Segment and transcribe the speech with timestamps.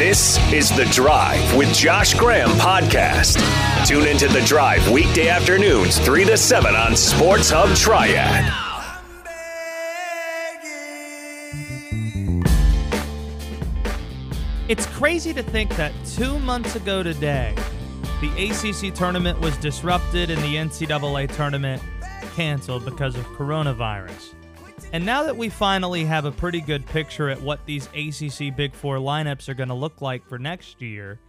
[0.00, 3.36] This is The Drive with Josh Graham podcast.
[3.86, 8.50] Tune into The Drive weekday afternoons, 3 to 7 on Sports Hub Triad.
[14.70, 17.54] It's crazy to think that two months ago today,
[18.22, 21.82] the ACC tournament was disrupted and the NCAA tournament
[22.34, 24.32] canceled because of coronavirus.
[24.92, 28.74] And now that we finally have a pretty good picture at what these ACC Big
[28.74, 31.20] Four lineups are going to look like for next year,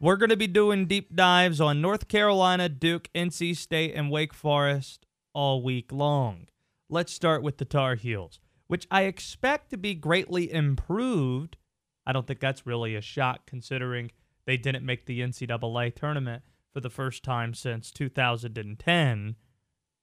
[0.00, 4.32] we're going to be doing deep dives on North Carolina, Duke, NC State, and Wake
[4.32, 6.46] Forest all week long.
[6.88, 11.58] Let's start with the Tar Heels, which I expect to be greatly improved.
[12.06, 14.12] I don't think that's really a shock considering
[14.46, 16.42] they didn't make the NCAA tournament
[16.72, 19.36] for the first time since 2010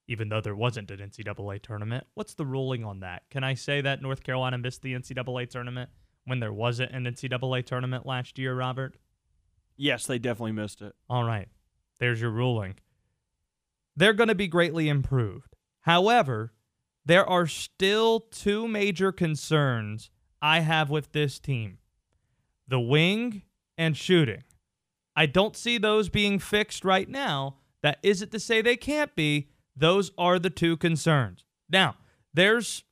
[0.07, 2.05] even though there wasn't an NCAA tournament.
[2.13, 3.23] What's the ruling on that?
[3.29, 5.89] Can I say that North Carolina missed the NCAA tournament
[6.25, 8.97] when there wasn't an NCAA tournament last year, Robert?
[9.75, 10.95] Yes, they definitely missed it.
[11.09, 11.47] All right.
[11.99, 12.75] There's your ruling.
[13.95, 15.55] They're going to be greatly improved.
[15.81, 16.53] However,
[17.05, 20.09] there are still two major concerns
[20.42, 21.80] I have with this team
[22.67, 23.44] the wing
[23.77, 24.44] and shooting.
[25.16, 27.55] I don't see those being fixed right now.
[27.81, 29.47] That isn't to say they can't be,
[29.78, 31.45] those are the two concerns.
[31.70, 31.95] Now,
[32.33, 32.83] there's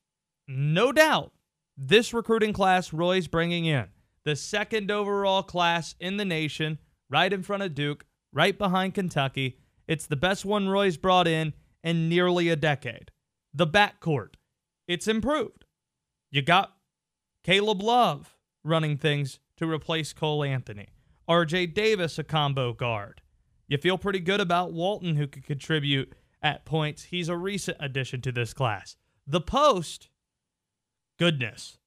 [0.47, 1.31] no doubt
[1.75, 3.87] this recruiting class Roy's bringing in,
[4.23, 9.57] the second overall class in the nation, right in front of Duke, right behind Kentucky.
[9.87, 13.11] It's the best one Roy's brought in in nearly a decade.
[13.53, 14.35] The backcourt,
[14.87, 15.65] it's improved.
[16.31, 16.75] You got
[17.43, 20.89] Caleb Love running things to replace Cole Anthony.
[21.29, 23.21] RJ Davis, a combo guard.
[23.67, 26.13] You feel pretty good about Walton, who could contribute
[26.45, 27.05] at points.
[27.05, 28.95] He's a recent addition to this class.
[29.25, 30.09] The Post,
[31.17, 31.79] goodness,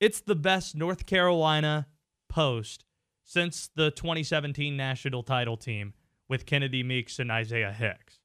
[0.00, 1.86] it's the best North Carolina
[2.30, 2.86] Post
[3.22, 5.92] since the 2017 national title team
[6.28, 8.18] with Kennedy Meeks and Isaiah Hicks.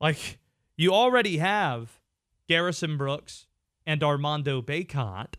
[0.00, 0.38] Like,
[0.76, 2.00] you already have
[2.48, 3.46] Garrison Brooks
[3.86, 5.34] and Armando Bacot.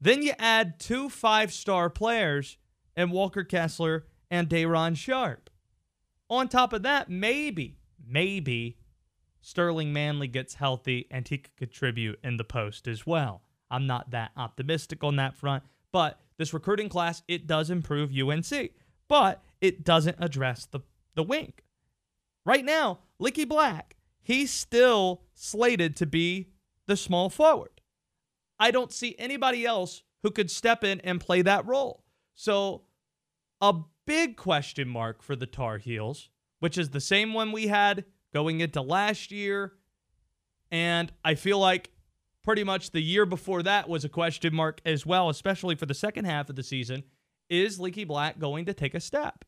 [0.00, 2.56] Then you add two five star players
[2.96, 5.50] and Walker Kessler and Day'Ron Sharp.
[6.30, 8.78] On top of that, maybe, maybe
[9.42, 13.42] Sterling Manley gets healthy and he could contribute in the post as well.
[13.70, 18.70] I'm not that optimistic on that front, but this recruiting class, it does improve UNC,
[19.06, 20.80] but it doesn't address the,
[21.14, 21.52] the wing.
[22.46, 26.48] Right now, Leaky Black, he's still slated to be
[26.86, 27.82] the small forward.
[28.58, 32.04] I don't see anybody else who could step in and play that role.
[32.34, 32.84] So,
[33.60, 33.74] a
[34.06, 36.28] big question mark for the Tar Heels,
[36.60, 39.72] which is the same one we had going into last year.
[40.70, 41.90] And I feel like
[42.42, 45.94] pretty much the year before that was a question mark as well, especially for the
[45.94, 47.04] second half of the season.
[47.48, 49.44] Is Leaky Black going to take a step?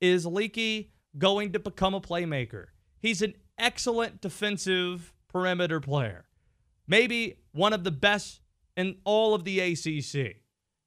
[0.00, 2.66] Is Leaky going to become a playmaker?
[2.98, 6.26] He's an excellent defensive perimeter player.
[6.86, 8.40] Maybe one of the best
[8.76, 10.36] in all of the ACC.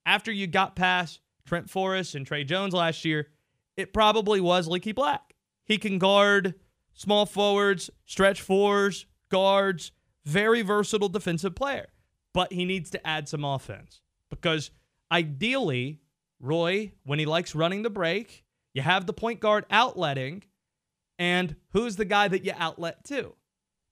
[0.05, 3.27] After you got past Trent Forrest and Tre Jones last year,
[3.75, 5.33] it probably was Leaky Black.
[5.65, 6.53] He can guard
[6.93, 9.91] small forwards, stretch fours, guards,
[10.23, 11.87] very versatile defensive player.
[12.35, 14.69] But he needs to add some offense because
[15.11, 16.01] ideally,
[16.39, 18.45] Roy, when he likes running the break,
[18.75, 20.43] you have the point guard outletting,
[21.17, 23.33] and who's the guy that you outlet to?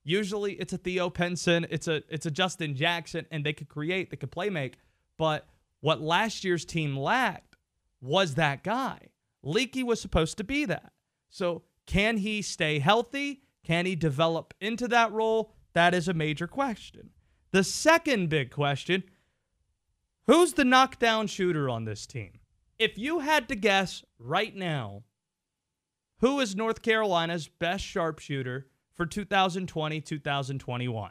[0.04, 4.10] Usually it's a Theo Pinson, it's a it's a Justin Jackson, and they could create,
[4.10, 4.78] they could play make.
[5.18, 5.48] But
[5.80, 7.47] what last year's team lacked
[8.00, 9.08] was that guy.
[9.42, 10.92] Leaky was supposed to be that.
[11.28, 13.42] So, can he stay healthy?
[13.64, 15.52] Can he develop into that role?
[15.72, 17.10] That is a major question.
[17.50, 19.04] The second big question
[20.26, 22.40] who's the knockdown shooter on this team?
[22.78, 25.02] If you had to guess right now,
[26.20, 31.10] who is North Carolina's best sharpshooter for 2020 2021?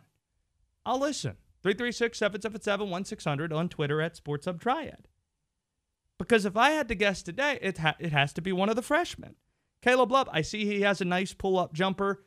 [0.86, 1.38] I'll listen.
[1.64, 5.07] 336 777 1600 on Twitter at Sports Triad.
[6.18, 8.76] Because if I had to guess today, it, ha- it has to be one of
[8.76, 9.36] the freshmen.
[9.82, 12.24] Caleb Love, I see he has a nice pull up jumper,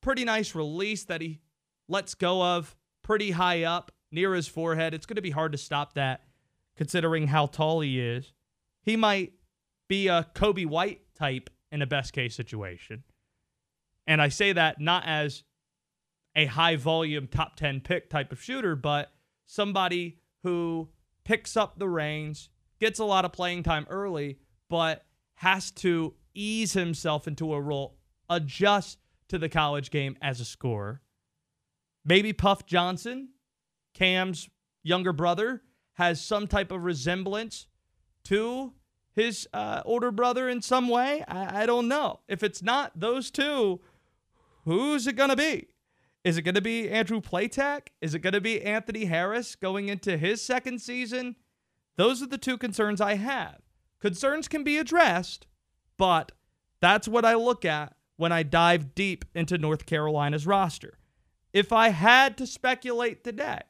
[0.00, 1.40] pretty nice release that he
[1.88, 4.92] lets go of, pretty high up near his forehead.
[4.92, 6.22] It's going to be hard to stop that
[6.76, 8.32] considering how tall he is.
[8.82, 9.32] He might
[9.88, 13.04] be a Coby White type in a best case situation.
[14.06, 15.44] And I say that not as
[16.34, 19.12] a high volume top 10 pick type of shooter, but
[19.46, 20.88] somebody who
[21.24, 22.48] picks up the reins,
[22.82, 27.96] gets a lot of playing time early, but has to ease himself into a role,
[28.28, 28.98] adjust
[29.28, 31.00] to the college game as a scorer.
[32.04, 33.28] Maybe Puff Johnson,
[33.94, 34.48] Cam's
[34.82, 35.62] younger brother
[35.92, 37.68] has some type of resemblance
[38.24, 38.72] to
[39.12, 41.24] his uh, older brother in some way.
[41.28, 42.18] I, I don't know.
[42.26, 43.80] If it's not those two,
[44.64, 45.68] who's it going to be?
[46.24, 47.88] Is it going to be Andrew Platek?
[48.00, 51.36] Is it going to be Anthony Harris going into his second season?
[51.96, 53.58] Those are the two concerns I have.
[54.00, 55.46] Concerns can be addressed,
[55.96, 56.32] but
[56.80, 60.98] that's what I look at when I dive deep into North Carolina's roster.
[61.52, 63.60] If I had to speculate today,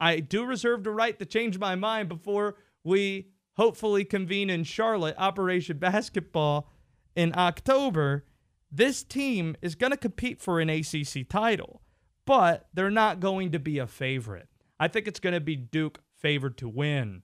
[0.00, 5.14] I do reserve the right to change my mind before we hopefully convene in Charlotte,
[5.18, 6.68] Operation Basketball,
[7.14, 8.24] in October.
[8.70, 11.82] This team is going to compete for an ACC title,
[12.24, 14.48] but they're not going to be a favorite.
[14.80, 17.22] I think it's going to be Duke favored to win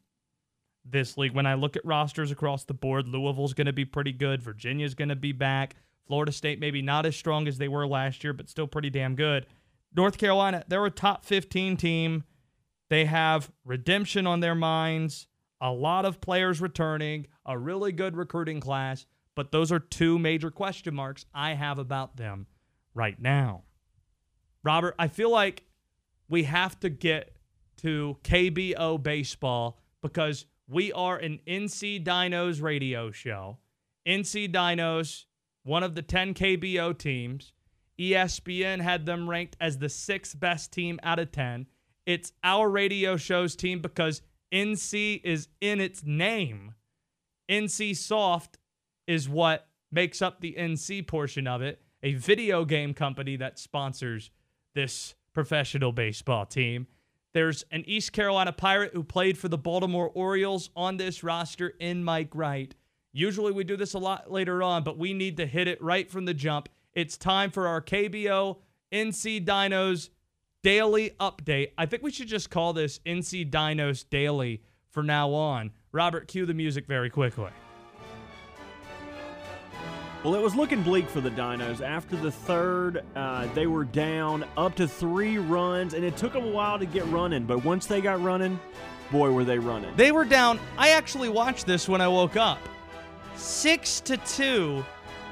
[0.90, 1.32] this league.
[1.32, 4.42] When I look at rosters across the board, Louisville's going to be pretty good.
[4.42, 5.76] Virginia's going to be back.
[6.06, 9.14] Florida State, maybe not as strong as they were last year, but still pretty damn
[9.14, 9.46] good.
[9.94, 12.24] North Carolina, they're a top 15 team.
[12.88, 15.28] They have redemption on their minds,
[15.60, 20.50] a lot of players returning, a really good recruiting class, but those are two major
[20.50, 22.46] question marks I have about them
[22.94, 23.64] right now.
[24.64, 25.64] Robert, I feel like
[26.28, 27.36] we have to get
[27.78, 33.58] to KBO baseball because we are an NC Dinos radio show.
[34.06, 35.24] NC Dinos,
[35.64, 37.52] one of the 10 KBO teams.
[37.98, 41.66] ESPN had them ranked as the sixth best team out of 10.
[42.06, 44.22] It's our radio show's team because
[44.52, 46.74] NC is in its name.
[47.50, 48.58] NC Soft
[49.06, 54.30] is what makes up the NC portion of it, a video game company that sponsors
[54.74, 56.86] this professional baseball team.
[57.34, 62.02] There's an East Carolina Pirate who played for the Baltimore Orioles on this roster in
[62.02, 62.74] Mike Wright.
[63.12, 66.10] Usually we do this a lot later on, but we need to hit it right
[66.10, 66.68] from the jump.
[66.94, 68.58] It's time for our KBO
[68.92, 70.08] NC Dinos
[70.62, 71.72] daily update.
[71.76, 75.72] I think we should just call this NC Dinos Daily for now on.
[75.92, 77.50] Robert, cue the music very quickly.
[80.24, 81.80] Well, it was looking bleak for the Dinos.
[81.80, 86.44] After the third, uh, they were down up to three runs, and it took them
[86.44, 87.44] a while to get running.
[87.44, 88.58] But once they got running,
[89.12, 89.94] boy, were they running.
[89.94, 90.58] They were down.
[90.76, 92.58] I actually watched this when I woke up.
[93.36, 94.84] Six to two,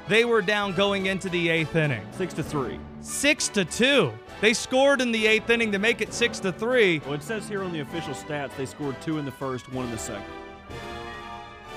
[0.07, 2.05] they were down going into the eighth inning.
[2.13, 2.79] Six to three.
[3.01, 4.13] Six to two.
[4.39, 6.99] They scored in the eighth inning to make it six to three.
[6.99, 9.85] Well, it says here on the official stats they scored two in the first, one
[9.85, 10.23] in the second.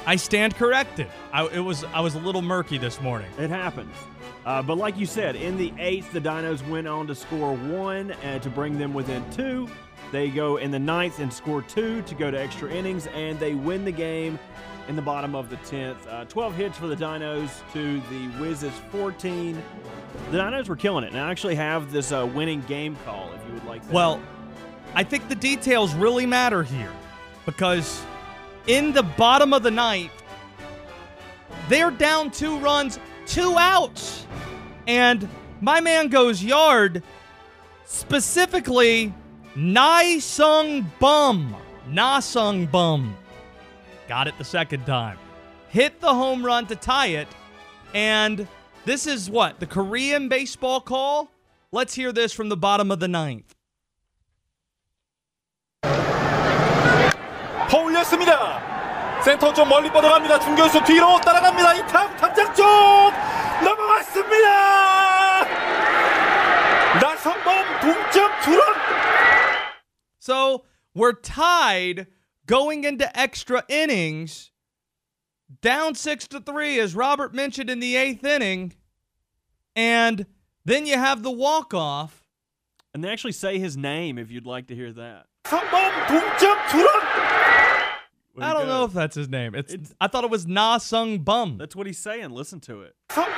[0.06, 1.08] I stand corrected.
[1.32, 3.31] I, it was I was a little murky this morning.
[3.38, 3.94] It happens.
[4.44, 8.12] Uh, but like you said, in the eighth, the Dinos went on to score one
[8.23, 9.69] and to bring them within two.
[10.12, 13.55] They go in the ninth and score two to go to extra innings, and they
[13.55, 14.38] win the game
[14.88, 15.99] in the bottom of the 10th.
[16.08, 19.62] Uh, 12 hits for the Dinos to the Wiz's 14.
[20.32, 23.47] The Dinos were killing it, and I actually have this uh, winning game call if
[23.47, 23.93] you would like that.
[23.93, 24.20] Well,
[24.94, 26.93] I think the details really matter here
[27.47, 28.02] because
[28.67, 30.12] in the bottom of the ninth,
[31.69, 34.27] they're down two runs, two outs.
[34.87, 35.29] And
[35.61, 37.03] my man goes yard,
[37.85, 39.15] specifically
[39.55, 41.57] Nai Sung Bum.
[41.89, 43.17] Na Sung Bum.
[44.09, 45.19] Got it the second time.
[45.69, 47.29] Hit the home run to tie it.
[47.95, 48.47] And
[48.85, 49.61] this is what?
[49.61, 51.31] The Korean baseball call?
[51.73, 53.55] Let's hear this from the bottom of the ninth.
[58.00, 59.22] 더 올렸습니다.
[59.22, 60.39] 센터 좀 멀리 뻗어갑니다.
[60.39, 61.74] 중견수 뒤로 따라갑니다.
[61.74, 62.63] 이탑 탑장 쪽
[63.65, 65.44] 넘어갔습니다.
[67.01, 68.75] 나성범 동점 투런.
[70.22, 70.63] So
[70.96, 72.08] we're tied
[72.48, 74.51] going into extra innings,
[75.62, 78.74] down six to three, as Robert mentioned in the eighth inning,
[79.75, 80.25] and
[80.63, 82.22] then you have the walk off.
[82.94, 85.25] and they actually say his name if you'd like to hear that.
[85.44, 86.99] 성범 동점 투런.
[88.42, 88.68] I don't go.
[88.68, 89.54] know if that's his name.
[89.54, 91.59] It's, it's, I thought it was Na Sung Bum.
[91.59, 92.30] That's what he's saying.
[92.30, 92.94] Listen to it.
[93.09, 93.30] That's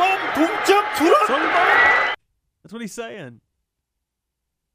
[2.70, 3.40] what he's saying.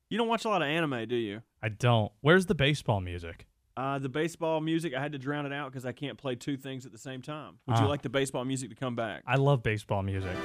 [0.09, 1.41] You don't watch a lot of anime, do you?
[1.61, 2.11] I don't.
[2.21, 3.45] Where's the baseball music?
[3.75, 6.57] Uh, the baseball music, I had to drown it out because I can't play two
[6.57, 7.59] things at the same time.
[7.67, 7.89] Would you ah.
[7.89, 9.21] like the baseball music to come back?
[9.27, 10.35] I love baseball music.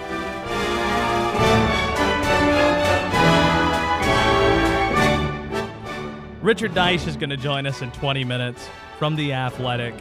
[6.42, 8.68] Richard Deitsch is going to join us in 20 minutes
[9.02, 9.96] from the Athletic,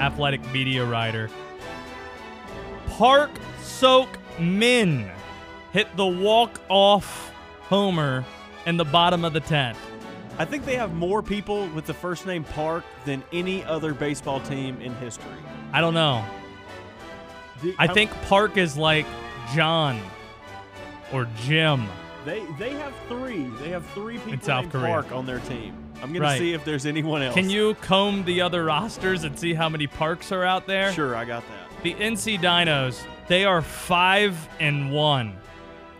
[0.00, 1.28] Athletic media writer.
[2.86, 4.08] Park Seok
[4.40, 5.10] Min
[5.74, 7.30] hit the walk-off
[7.64, 8.24] homer
[8.64, 9.76] in the bottom of the 10th.
[10.38, 14.40] I think they have more people with the first name Park than any other baseball
[14.40, 15.26] team in history.
[15.74, 16.24] I don't know.
[17.60, 19.04] The- I think Park is like
[19.54, 20.00] John
[21.12, 21.86] or Jim.
[22.24, 23.46] they they have three.
[23.60, 24.86] They have three people South named Korea.
[24.86, 25.74] Park on their team.
[26.02, 26.38] I'm gonna Right.
[26.38, 27.34] see if there's anyone else.
[27.34, 30.92] Can you comb the other rosters and see how many parks are out there?
[30.92, 31.82] Sure, I got that.
[31.82, 35.36] The NC Dinos, they are five and one.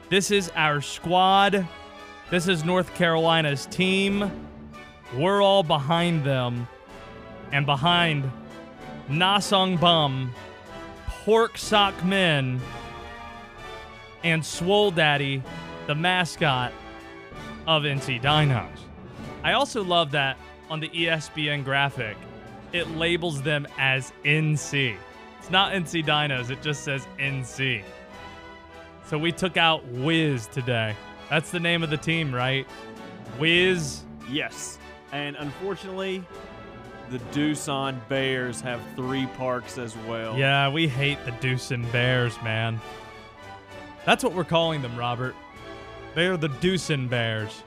[0.08, 1.66] This is our squad.
[2.30, 4.30] This is North Carolina's team.
[5.14, 6.68] We're all behind them.
[7.52, 8.30] And behind
[9.08, 10.34] Na Sung Bum,
[11.24, 12.60] Pork Sock Men,
[14.22, 15.42] and Swole Daddy,
[15.86, 16.72] the mascot
[17.66, 18.68] of NC Dinos.
[19.48, 20.36] I also love that
[20.68, 22.18] on the ESPN graphic,
[22.74, 24.94] it labels them as NC.
[25.38, 27.82] It's not NC Dinos, it just says NC.
[29.06, 30.94] So we took out Wiz today.
[31.30, 32.66] That's the name of the team, right?
[33.38, 34.02] Wiz.
[34.28, 34.78] Yes,
[35.12, 36.22] and unfortunately,
[37.08, 40.36] the Doosan Bears have three parks as well.
[40.36, 42.78] Yeah, we hate the Deucin Bears, man.
[44.04, 45.34] That's what we're calling them, Robert.
[46.14, 47.62] They are the Deucin Bears.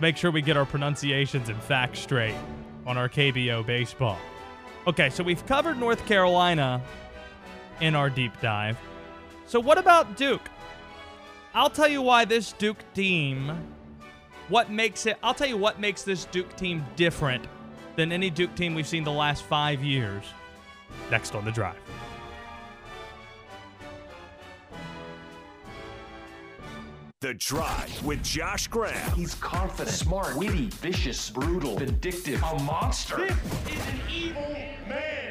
[0.00, 2.34] Make sure we get our pronunciations and facts straight
[2.86, 4.18] on our KBO baseball.
[4.86, 6.80] Okay, so we've covered North Carolina
[7.80, 8.78] in our deep dive.
[9.46, 10.48] So what about Duke?
[11.54, 13.52] I'll tell you why this Duke team
[14.48, 17.46] what makes it I'll tell you what makes this Duke team different
[17.96, 20.24] than any Duke team we've seen the last 5 years.
[21.10, 21.76] Next on the drive.
[27.22, 29.10] The Drive with Josh Graham.
[29.10, 33.28] He's confident, smart, witty, vicious, brutal, vindictive, a monster.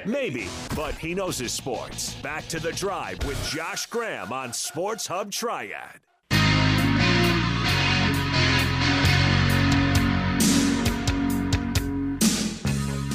[0.05, 2.13] Maybe, but he knows his sports.
[2.21, 5.99] Back to The Drive with Josh Graham on Sports Hub Triad.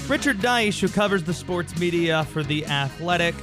[0.09, 3.37] Richard Deitsch, who covers the sports media for The Athletic,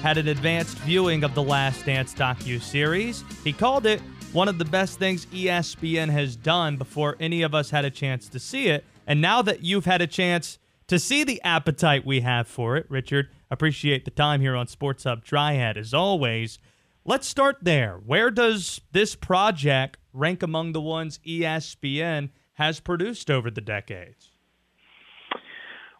[0.00, 3.24] had an advanced viewing of the Last Dance docu-series.
[3.42, 4.00] He called it
[4.36, 8.28] one of the best things ESPN has done before any of us had a chance
[8.28, 8.84] to see it.
[9.06, 12.84] And now that you've had a chance to see the appetite we have for it,
[12.90, 16.58] Richard, appreciate the time here on Sports Hub Triad as always.
[17.02, 17.98] Let's start there.
[18.04, 24.32] Where does this project rank among the ones ESPN has produced over the decades?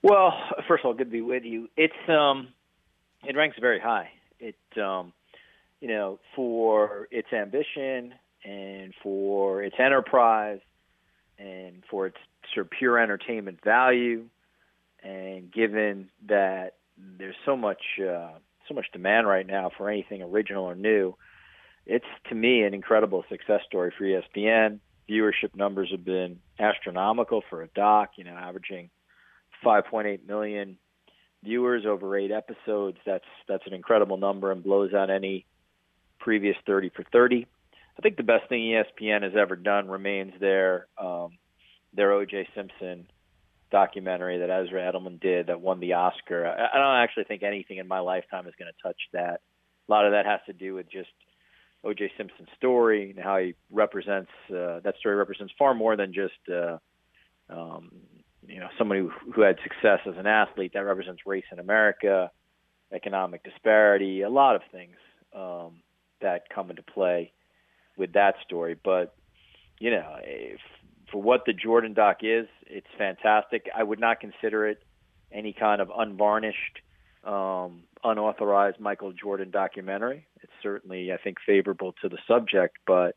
[0.03, 0.35] Well,
[0.69, 1.71] first of all, good to be with you.
[1.79, 2.49] It's um,
[3.27, 4.11] it ranks very high.
[4.39, 5.15] It um,
[5.81, 8.13] you know, for its ambition
[8.45, 10.61] and for its enterprise
[11.39, 12.17] and for its
[12.55, 14.27] sort of pure entertainment value,
[15.03, 16.75] and given that
[17.19, 18.31] there's so much uh,
[18.69, 21.15] so much demand right now for anything original or new,
[21.85, 24.81] it's to me an incredible success story for ESPN.
[25.09, 28.13] Viewership numbers have been astronomical for a doc.
[28.17, 28.91] You know, averaging
[29.65, 30.79] 5.8 million
[31.45, 32.99] viewers over eight episodes.
[33.07, 35.47] That's that's an incredible number and blows out any
[36.19, 37.47] previous 30 for 30.
[37.99, 41.39] I think the best thing ESPN has ever done remains their um,
[41.95, 42.49] their O.J.
[42.55, 43.07] Simpson
[43.71, 46.47] documentary that Ezra Edelman did that won the Oscar.
[46.47, 49.41] I, I don't actually think anything in my lifetime is going to touch that.
[49.89, 51.09] A lot of that has to do with just
[51.85, 52.13] O.J.
[52.19, 56.79] Simpson's story and how he represents uh, that story represents far more than just uh,
[57.49, 57.91] um,
[58.47, 60.73] you know somebody who, who had success as an athlete.
[60.75, 62.31] That represents race in America,
[62.93, 64.97] economic disparity, a lot of things
[65.35, 65.81] um,
[66.21, 67.33] that come into play
[67.97, 68.77] with that story.
[68.83, 69.15] But
[69.79, 70.61] you know, if,
[71.11, 73.69] for what the Jordan doc is, it's fantastic.
[73.77, 74.83] I would not consider it
[75.33, 76.81] any kind of unvarnished,
[77.25, 80.27] um, unauthorized Michael Jordan documentary.
[80.43, 83.17] It's certainly, I think, favorable to the subject, but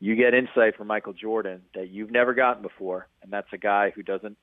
[0.00, 3.90] you get insight from Michael Jordan that you've never gotten before, and that's a guy
[3.94, 4.38] who doesn't,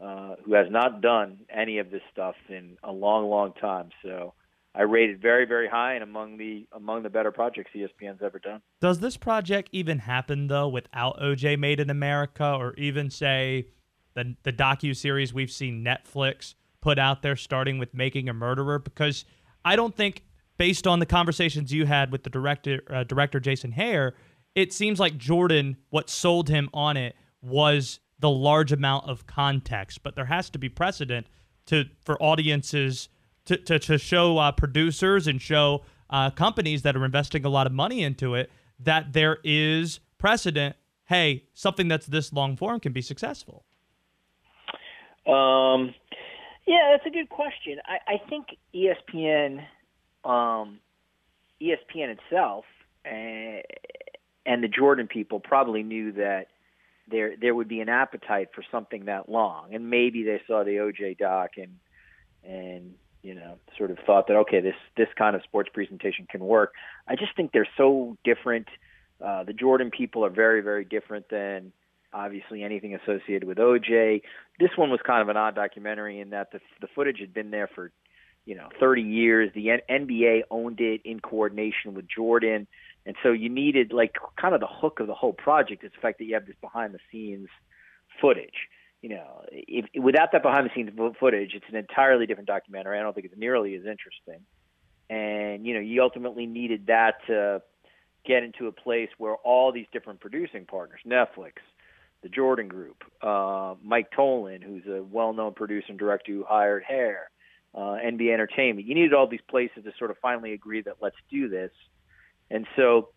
[0.00, 3.90] uh, who has not done any of this stuff in a long, long time.
[4.02, 4.34] So
[4.76, 8.60] I rated very, very high and among the among the better projects ESPN's ever done.
[8.80, 13.68] Does this project even happen though without OJ Made in America, or even say
[14.14, 18.78] the the docu series we've seen Netflix put out there, starting with Making a Murderer?
[18.78, 19.24] Because
[19.64, 20.24] I don't think,
[20.58, 24.12] based on the conversations you had with the director uh, director Jason Hehir,
[24.54, 30.02] it seems like Jordan what sold him on it was the large amount of context.
[30.02, 31.28] But there has to be precedent
[31.66, 33.08] to for audiences
[33.46, 37.66] to to, to show uh, producers and show uh, companies that are investing a lot
[37.66, 40.76] of money into it that there is precedent.
[41.06, 43.64] Hey, something that's this long form can be successful.
[45.26, 45.94] Um,
[46.66, 47.78] yeah, that's a good question.
[47.84, 49.64] I, I think ESPN,
[50.24, 50.80] um,
[51.60, 52.64] ESPN itself,
[53.04, 53.62] uh,
[54.44, 56.48] and the Jordan people probably knew that
[57.08, 60.72] there there would be an appetite for something that long, and maybe they saw the
[60.72, 61.78] OJ doc and
[62.44, 62.94] and
[63.26, 66.74] you know sort of thought that okay, this this kind of sports presentation can work.
[67.08, 68.68] I just think they're so different.
[69.22, 71.72] Uh, the Jordan people are very very different than
[72.12, 74.22] obviously anything associated with OJ.
[74.60, 77.50] This one was kind of an odd documentary in that the the footage had been
[77.50, 77.90] there for
[78.44, 79.50] you know 30 years.
[79.56, 82.68] The N- NBA owned it in coordination with Jordan,
[83.06, 86.00] and so you needed like kind of the hook of the whole project is the
[86.00, 87.48] fact that you have this behind the scenes
[88.20, 88.68] footage.
[89.06, 92.98] You know, if, without that behind the scenes footage, it's an entirely different documentary.
[92.98, 94.40] I don't think it's nearly as interesting.
[95.08, 97.62] And you know, you ultimately needed that to
[98.24, 101.52] get into a place where all these different producing partners, Netflix,
[102.24, 107.26] the Jordan Group, uh, Mike Tollin, who's a well-known producer and director who hired Hehir,
[107.76, 108.88] uh, NBA Entertainment.
[108.88, 111.70] You needed all these places to sort of finally agree that let's do this.
[112.50, 113.10] And so,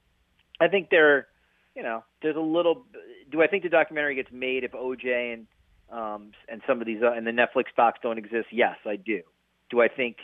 [0.60, 1.29] I think there,
[1.75, 2.86] you know, there's a little.
[3.31, 5.48] Do I think the documentary gets made if OJ and
[5.91, 8.48] um, and some of these uh, and the Netflix docs don't exist?
[8.51, 9.22] Yes, I do.
[9.69, 10.17] Do I think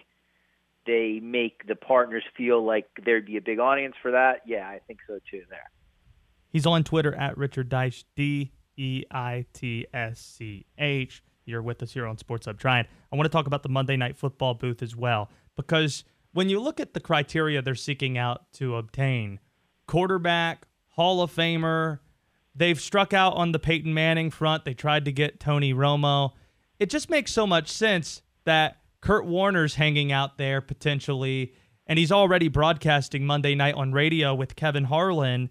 [0.86, 4.42] they make the partners feel like there'd be a big audience for that?
[4.46, 5.44] Yeah, I think so too.
[5.50, 5.70] There.
[6.50, 11.24] He's on Twitter at Richard Deitsch, D E I T S C H.
[11.46, 12.88] You're with us here on Sports Hub Triad.
[13.12, 16.04] I want to talk about the Monday Night Football booth as well because
[16.34, 19.40] when you look at the criteria they're seeking out to obtain,
[19.88, 22.00] quarterback, Hall of Famer,
[22.56, 24.66] they've struck out on the Peyton Manning front.
[24.66, 26.32] They tried to get Tony Romo.
[26.80, 31.54] It just makes so much sense that Kurt Warner's hanging out there potentially,
[31.86, 35.50] and he's already broadcasting Monday night on radio with Kevin Harlan.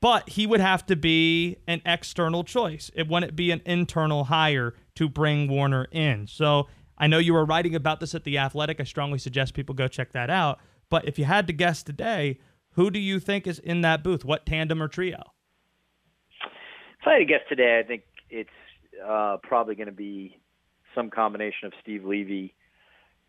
[0.00, 2.90] But he would have to be an external choice.
[2.94, 6.26] It wouldn't be an internal hire to bring Warner in.
[6.26, 8.80] So I know you were writing about this at The Athletic.
[8.80, 10.58] I strongly suggest people go check that out.
[10.88, 12.38] But if you had to guess today,
[12.72, 14.24] who do you think is in that booth?
[14.24, 15.22] What tandem or trio?
[17.00, 18.50] If I had to guess today, I think it's
[19.06, 20.38] uh, probably going to be
[20.94, 22.54] some combination of Steve Levy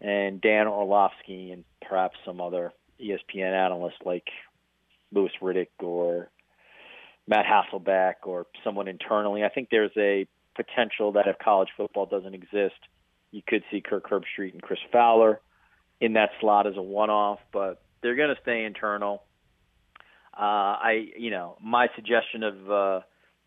[0.01, 4.27] and Dan Orlovsky and perhaps some other ESPN analyst like
[5.13, 6.29] Louis Riddick or
[7.27, 9.43] Matt Hasselbeck or someone internally.
[9.43, 12.75] I think there's a potential that if college football doesn't exist,
[13.31, 15.39] you could see Kirk Herbstreit and Chris Fowler
[16.01, 19.23] in that slot as a one-off, but they're going to stay internal.
[20.33, 22.99] Uh, I, you know, my suggestion of uh,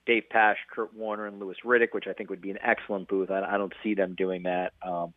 [0.06, 3.30] Dave Pasch, Kurt Warner, and Louis Riddick, which I think would be an excellent booth.
[3.30, 4.72] I, I don't see them doing that.
[4.82, 5.14] Um,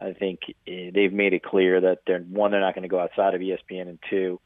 [0.00, 3.00] I think eh, they've made it clear that they're one, they're not going to go
[3.00, 4.40] outside of ESPN, and two,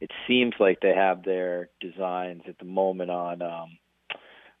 [0.00, 3.78] it seems like they have their designs at the moment on um,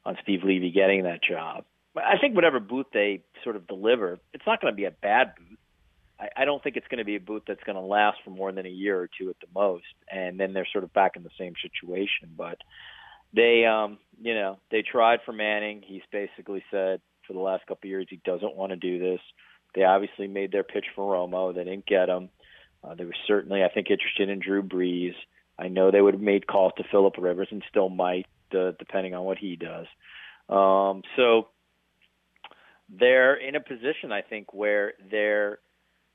[0.04, 1.64] on Steve Levy getting that job.
[1.96, 5.34] I think whatever booth they sort of deliver, it's not going to be a bad
[5.36, 5.58] booth.
[6.18, 8.30] I, I don't think it's going to be a booth that's going to last for
[8.30, 11.16] more than a year or two at the most, and then they're sort of back
[11.16, 12.30] in the same situation.
[12.36, 12.58] But
[13.34, 15.82] they, um, you know, they tried for Manning.
[15.84, 19.20] He's basically said for the last couple of years he doesn't want to do this.
[19.74, 21.54] They obviously made their pitch for Romo.
[21.54, 22.28] They didn't get him.
[22.82, 25.14] Uh, they were certainly, I think, interested in Drew Brees.
[25.58, 29.14] I know they would have made calls to Philip Rivers and still might, uh, depending
[29.14, 29.86] on what he does.
[30.48, 31.48] Um, so
[32.88, 35.58] they're in a position, I think, where they're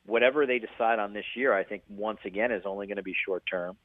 [0.05, 1.53] whatever they decide on this year.
[1.53, 3.77] I think once again is only going to be short term,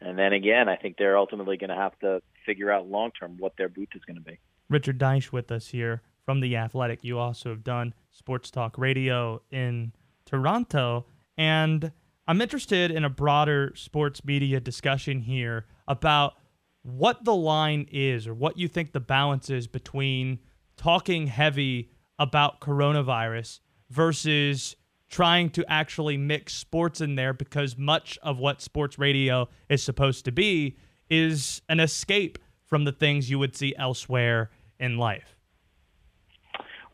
[0.00, 3.36] and then again, I think they're ultimately going to have to figure out long term
[3.38, 4.38] what their booth is going to be.
[4.70, 7.00] Richard Deitsch with us here from the Athletic.
[7.02, 9.92] You also have done sports talk radio in
[10.24, 11.04] Toronto.
[11.36, 11.92] And
[12.26, 16.34] I'm interested in a broader sports media discussion here about
[16.82, 20.38] what the line is or what you think the balance is between
[20.78, 24.74] talking heavy about coronavirus versus
[25.10, 30.24] trying to actually mix sports in there because much of what sports radio is supposed
[30.24, 30.76] to be
[31.10, 35.34] is an escape from the things you would see elsewhere in life.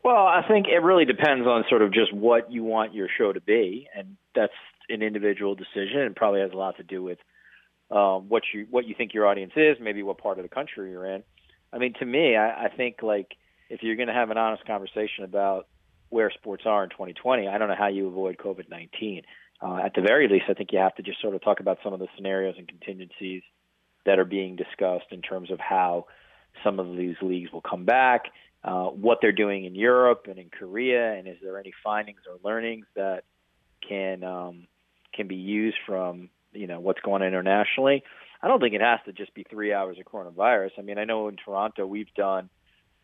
[0.03, 3.33] Well, I think it really depends on sort of just what you want your show
[3.33, 4.53] to be, and that's
[4.87, 7.17] an individual decision, and probably has a lot to do with
[7.89, 10.91] um, what you what you think your audience is, maybe what part of the country
[10.91, 11.23] you're in.
[11.73, 13.35] I mean, to me, I, I think like
[13.69, 15.67] if you're going to have an honest conversation about
[16.09, 19.23] where sports are in 2020, I don't know how you avoid COVID 19.
[19.61, 21.79] Uh, at the very least, I think you have to just sort of talk about
[21.83, 23.41] some of the scenarios and contingencies
[24.05, 26.05] that are being discussed in terms of how
[26.63, 28.25] some of these leagues will come back
[28.65, 32.39] uh, what they're doing in Europe and in Korea, and is there any findings or
[32.43, 33.23] learnings that
[33.87, 34.67] can um,
[35.13, 38.03] can be used from you know what's going on internationally.
[38.41, 40.71] I don't think it has to just be three hours of coronavirus.
[40.79, 42.49] I mean, I know in Toronto we've done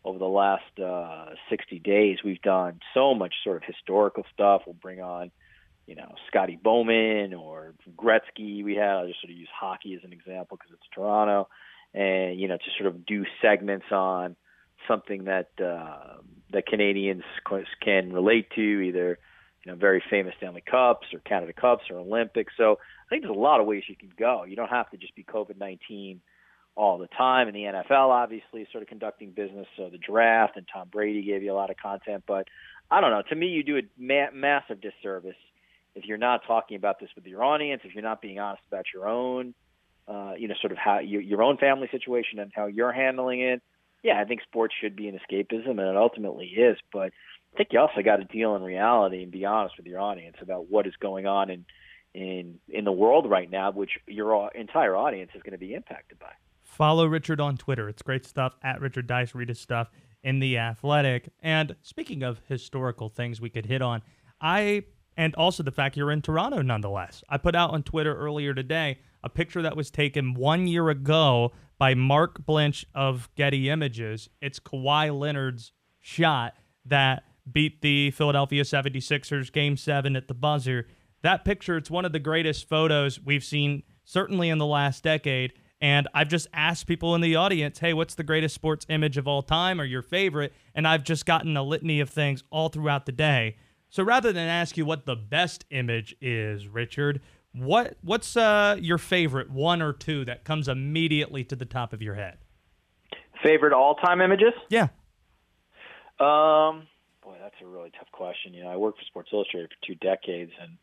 [0.04, 4.62] over the last uh, 60 days we've done so much sort of historical stuff.
[4.66, 5.30] We'll bring on
[5.86, 8.64] you know Scotty Bowman or Gretzky.
[8.64, 11.48] We had I'll just sort of use hockey as an example because it's Toronto,
[11.94, 14.36] and you know to sort of do segments on
[14.88, 16.18] something that uh,
[16.52, 17.24] that Canadians
[17.82, 19.18] can relate to, either
[19.64, 22.52] you know very famous Stanley Cups or Canada Cups or Olympics.
[22.56, 24.44] So I think there's a lot of ways you can go.
[24.44, 26.20] You don't have to just be COVID nineteen
[26.74, 27.48] all the time.
[27.48, 31.22] And the NFL obviously is sort of conducting business, so the draft and Tom Brady
[31.22, 32.24] gave you a lot of content.
[32.26, 32.48] But
[32.90, 33.22] I don't know.
[33.28, 35.36] To me, you do a ma- massive disservice
[35.94, 38.86] if you're not talking about this with your audience, if you're not being honest about
[38.92, 39.54] your own,
[40.08, 43.40] uh, you know, sort of how your, your own family situation and how you're handling
[43.40, 43.62] it.
[44.02, 46.76] Yeah, I think sports should be an escapism, and it ultimately is.
[46.92, 47.12] But
[47.54, 50.36] I think you also got to deal in reality and be honest with your audience
[50.40, 51.64] about what is going on in
[52.14, 56.18] in in the world right now, which your entire audience is going to be impacted
[56.18, 56.32] by.
[56.62, 57.88] Follow Richard on Twitter.
[57.88, 59.34] It's great stuff at Richard Deitsch.
[59.34, 59.90] Read his stuff
[60.22, 61.28] in the Athletic.
[61.40, 64.02] And speaking of historical things we could hit on,
[64.40, 64.84] I
[65.16, 67.22] and also the fact you're in Toronto nonetheless.
[67.28, 71.52] I put out on Twitter earlier today a picture that was taken one year ago
[71.78, 74.28] by Mark Blinch of Getty Images.
[74.40, 76.54] It's Kawhi Leonard's shot
[76.86, 80.86] that beat the Philadelphia 76ers game seven at the buzzer.
[81.22, 85.52] That picture, it's one of the greatest photos we've seen, certainly in the last decade.
[85.80, 89.26] And I've just asked people in the audience, hey, what's the greatest sports image of
[89.26, 90.52] all time or your favorite?
[90.76, 93.56] And I've just gotten a litany of things all throughout the day.
[93.92, 97.20] So rather than ask you what the best image is, Richard,
[97.52, 102.00] what what's uh, your favorite one or two that comes immediately to the top of
[102.00, 102.38] your head?
[103.44, 104.54] Favorite all-time images?
[104.70, 104.88] Yeah.
[106.18, 106.86] Um,
[107.22, 108.54] boy, that's a really tough question.
[108.54, 110.78] You know, I worked for Sports Illustrated for two decades and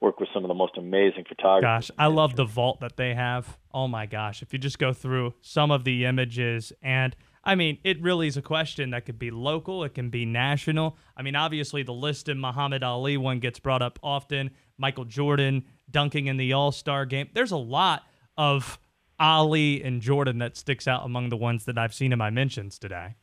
[0.00, 1.90] worked with some of the most amazing photographers.
[1.90, 3.58] Gosh, I love the vault that they have.
[3.74, 7.14] Oh my gosh, if you just go through some of the images and
[7.48, 10.98] I mean, it really is a question that could be local, it can be national.
[11.16, 14.50] I mean, obviously, the Liston Muhammad Ali one gets brought up often.
[14.76, 17.30] Michael Jordan dunking in the All Star game.
[17.32, 18.02] There's a lot
[18.36, 18.78] of
[19.18, 22.78] Ali and Jordan that sticks out among the ones that I've seen in my mentions
[22.78, 23.16] today.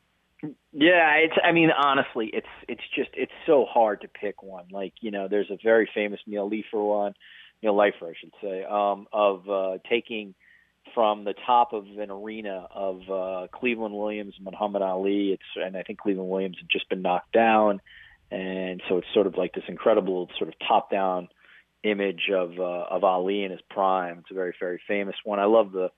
[0.74, 1.36] Yeah, it's.
[1.44, 4.66] I mean, honestly, it's it's just it's so hard to pick one.
[4.72, 7.14] Like you know, there's a very famous Neil Leifer one,
[7.62, 10.34] Neil Leifer, I should say, um, of uh, taking
[10.94, 15.32] from the top of an arena of uh, Cleveland Williams, and Muhammad Ali.
[15.32, 17.82] It's and I think Cleveland Williams had just been knocked down,
[18.32, 21.30] and so it's sort of like this incredible sort of top-down
[21.84, 24.20] image of uh, of Ali in his prime.
[24.20, 25.40] It's a very very famous one.
[25.40, 25.90] I love the,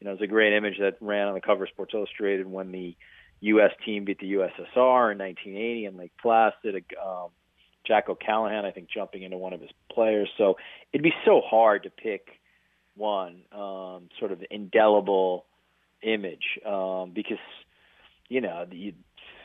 [0.00, 2.72] you know, it's a great image that ran on the cover of Sports Illustrated when
[2.72, 2.96] the
[3.40, 3.72] U.S.
[3.84, 6.84] team beat the USSR in 1980 in Lake Placid.
[7.04, 7.28] Um,
[7.84, 10.28] Jack O'Callahan, I think, jumping into one of his players.
[10.38, 10.56] So
[10.92, 12.28] it'd be so hard to pick
[12.96, 15.46] one um, sort of indelible
[16.02, 17.38] image um, because
[18.28, 18.92] you know you,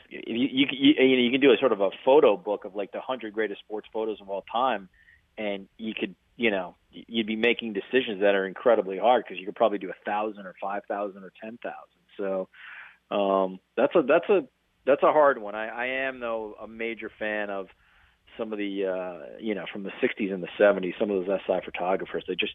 [0.10, 3.02] you, you, you, you can do a sort of a photo book of like the
[3.02, 4.90] hundred greatest sports photos of all time,
[5.38, 9.46] and you could you know you'd be making decisions that are incredibly hard because you
[9.46, 11.98] could probably do a thousand or five thousand or ten thousand.
[12.18, 12.48] So
[13.16, 14.48] um, that's a that's a
[14.86, 15.56] that's a hard one.
[15.56, 17.68] I, I am though a major fan of
[18.38, 20.94] some of the uh, you know from the 60s and the 70s.
[21.00, 22.54] Some of those SI photographers they just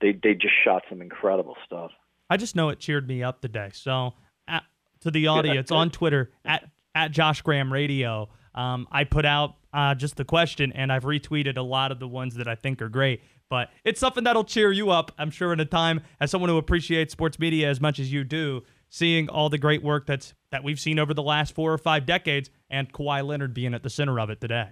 [0.00, 1.90] they they just shot some incredible stuff.
[2.30, 3.70] I just know it cheered me up today.
[3.72, 4.14] So
[4.46, 4.64] at,
[5.00, 9.94] to the audience on Twitter at at Josh Graham Radio, um, I put out uh,
[9.94, 12.88] just the question, and I've retweeted a lot of the ones that I think are
[12.88, 13.22] great.
[13.48, 16.58] But it's something that'll cheer you up, I'm sure, in a time as someone who
[16.58, 20.64] appreciates sports media as much as you do, seeing all the great work that's that
[20.64, 23.90] we've seen over the last four or five decades, and Kawhi Leonard being at the
[23.90, 24.70] center of it today.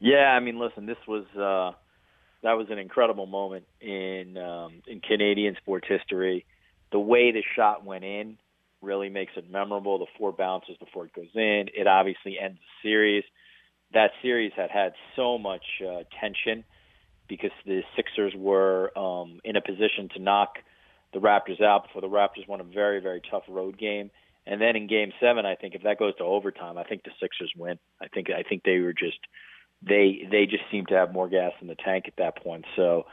[0.00, 1.24] Yeah, I mean, listen, this was.
[1.36, 1.76] Uh
[2.42, 6.44] that was an incredible moment in um, in Canadian sports history.
[6.92, 8.38] The way the shot went in
[8.80, 9.98] really makes it memorable.
[9.98, 11.68] The four bounces before it goes in.
[11.74, 13.24] It obviously ends the series.
[13.92, 16.64] That series had had so much uh, tension
[17.28, 20.58] because the Sixers were um, in a position to knock
[21.12, 24.10] the Raptors out before the Raptors won a very very tough road game.
[24.46, 27.10] And then in Game Seven, I think if that goes to overtime, I think the
[27.20, 27.78] Sixers win.
[28.00, 29.18] I think I think they were just
[29.82, 32.64] they they just seem to have more gas in the tank at that point.
[32.76, 33.06] So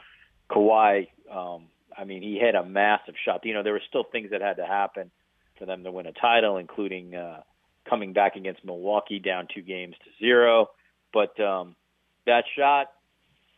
[0.50, 3.44] Kawhi, um, I mean, he had a massive shot.
[3.44, 5.10] You know, there were still things that had to happen
[5.58, 7.40] for them to win a title, including uh,
[7.88, 10.70] coming back against Milwaukee down two games to zero.
[11.12, 11.76] But um,
[12.26, 12.88] that shot,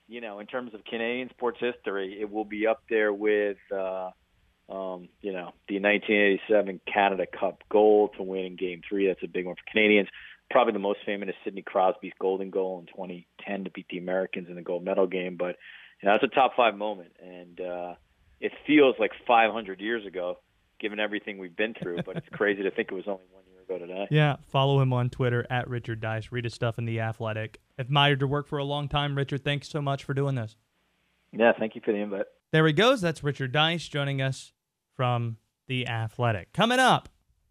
[0.06, 3.58] you know, in terms of Canadian sports history, it will be up there with.
[3.74, 4.10] Uh,
[4.70, 9.06] um, you know, the 1987 Canada Cup goal to win in Game Three.
[9.06, 10.08] That's a big one for Canadians
[10.50, 14.48] probably the most famous is Sidney Crosby's golden goal in 2010 to beat the Americans
[14.48, 15.36] in the gold medal game.
[15.36, 15.56] But
[16.02, 17.94] you know, that's a top five moment, and uh,
[18.40, 20.38] it feels like 500 years ago,
[20.80, 22.02] given everything we've been through.
[22.04, 24.06] But it's crazy to think it was only one year ago today.
[24.10, 26.30] Yeah, follow him on Twitter at Richard Deitsch.
[26.30, 27.60] Read his stuff in the Athletic.
[27.78, 29.44] Admired your work for a long time, Richard.
[29.44, 30.56] Thanks so much for doing this.
[31.32, 32.26] Yeah, thank you for the invite.
[32.52, 33.00] There he goes.
[33.00, 34.52] That's Richard Deitsch joining us
[34.94, 36.52] from the Athletic.
[36.54, 37.10] Coming up,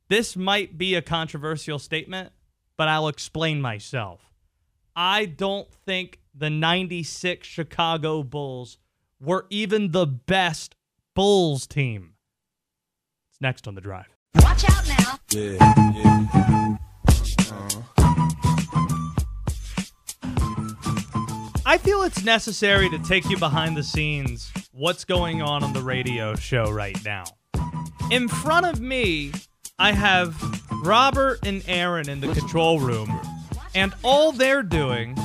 [0.09, 2.31] this might be a controversial statement
[2.77, 4.21] but I'll explain myself.
[4.95, 8.77] I don't think the 96 Chicago Bulls
[9.19, 10.75] were even the best
[11.15, 12.13] Bulls team.
[13.31, 14.07] It's next on the drive.
[14.35, 15.19] Watch out now.
[15.31, 16.77] Yeah.
[21.65, 25.81] I feel it's necessary to take you behind the scenes what's going on on the
[25.81, 27.25] radio show right now.
[28.09, 29.33] In front of me,
[29.77, 30.33] I have
[30.83, 33.19] Robert and Aaron in the control room,
[33.75, 35.17] and all they're doing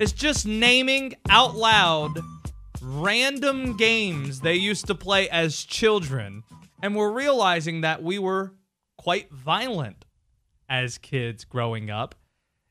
[0.00, 2.20] is just naming out loud
[2.80, 6.42] random games they used to play as children,
[6.82, 8.52] and we're realizing that we were
[8.98, 10.04] quite violent
[10.68, 12.14] as kids growing up.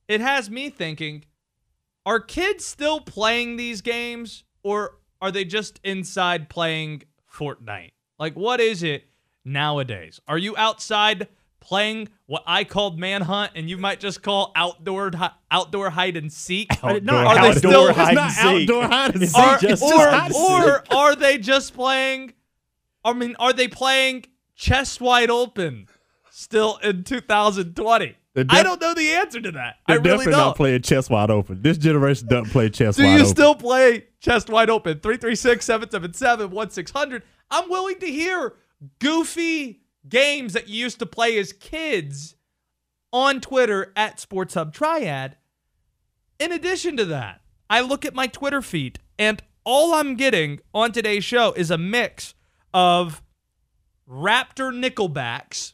[0.07, 1.25] It has me thinking,
[2.05, 7.91] are kids still playing these games or are they just inside playing Fortnite?
[8.17, 9.05] Like, what is it
[9.45, 10.19] nowadays?
[10.27, 11.27] Are you outside
[11.61, 15.11] playing what I called manhunt and you might just call outdoor
[15.49, 16.67] outdoor hide and seek?
[16.83, 19.37] Outdoor are they still hide not outdoor hide and seek.
[19.37, 20.43] are, just or, hide and seek.
[20.43, 22.33] or are they just playing?
[23.05, 25.87] I mean, are they playing chest wide open
[26.29, 28.15] still in 2020?
[28.33, 29.75] They're I don't know the answer to that.
[29.87, 30.39] They're I really definitely don't.
[30.39, 31.61] not playing chest wide open.
[31.61, 34.99] This generation doesn't play chest Do wide you still play chest wide open?
[34.99, 37.23] 336 777 1600.
[37.49, 38.53] I'm willing to hear
[38.99, 42.35] goofy games that you used to play as kids
[43.13, 45.37] on Twitter at Sports Hub Triad.
[46.39, 50.91] In addition to that, I look at my Twitter feed and all I'm getting on
[50.91, 52.33] today's show is a mix
[52.73, 53.21] of
[54.09, 55.73] Raptor Nickelbacks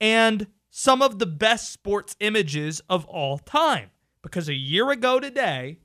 [0.00, 3.90] and some of the best sports images of all time.
[4.22, 5.78] Because a year ago today,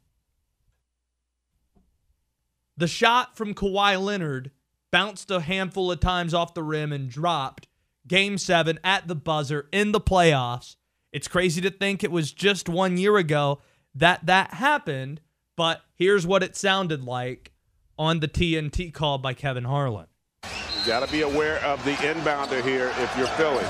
[2.77, 4.51] the shot from Kawhi Leonard
[4.95, 7.67] bounced a handful of times off the rim and dropped
[8.07, 10.77] game seven at the buzzer in the playoffs.
[11.11, 13.59] It's crazy to think it was just one year ago
[13.93, 15.19] that that happened,
[15.57, 17.51] but here's what it sounded like
[17.99, 20.07] on the TNT call by Kevin Harlan.
[20.45, 23.65] You got to be aware of the inbounder here if you're Philly.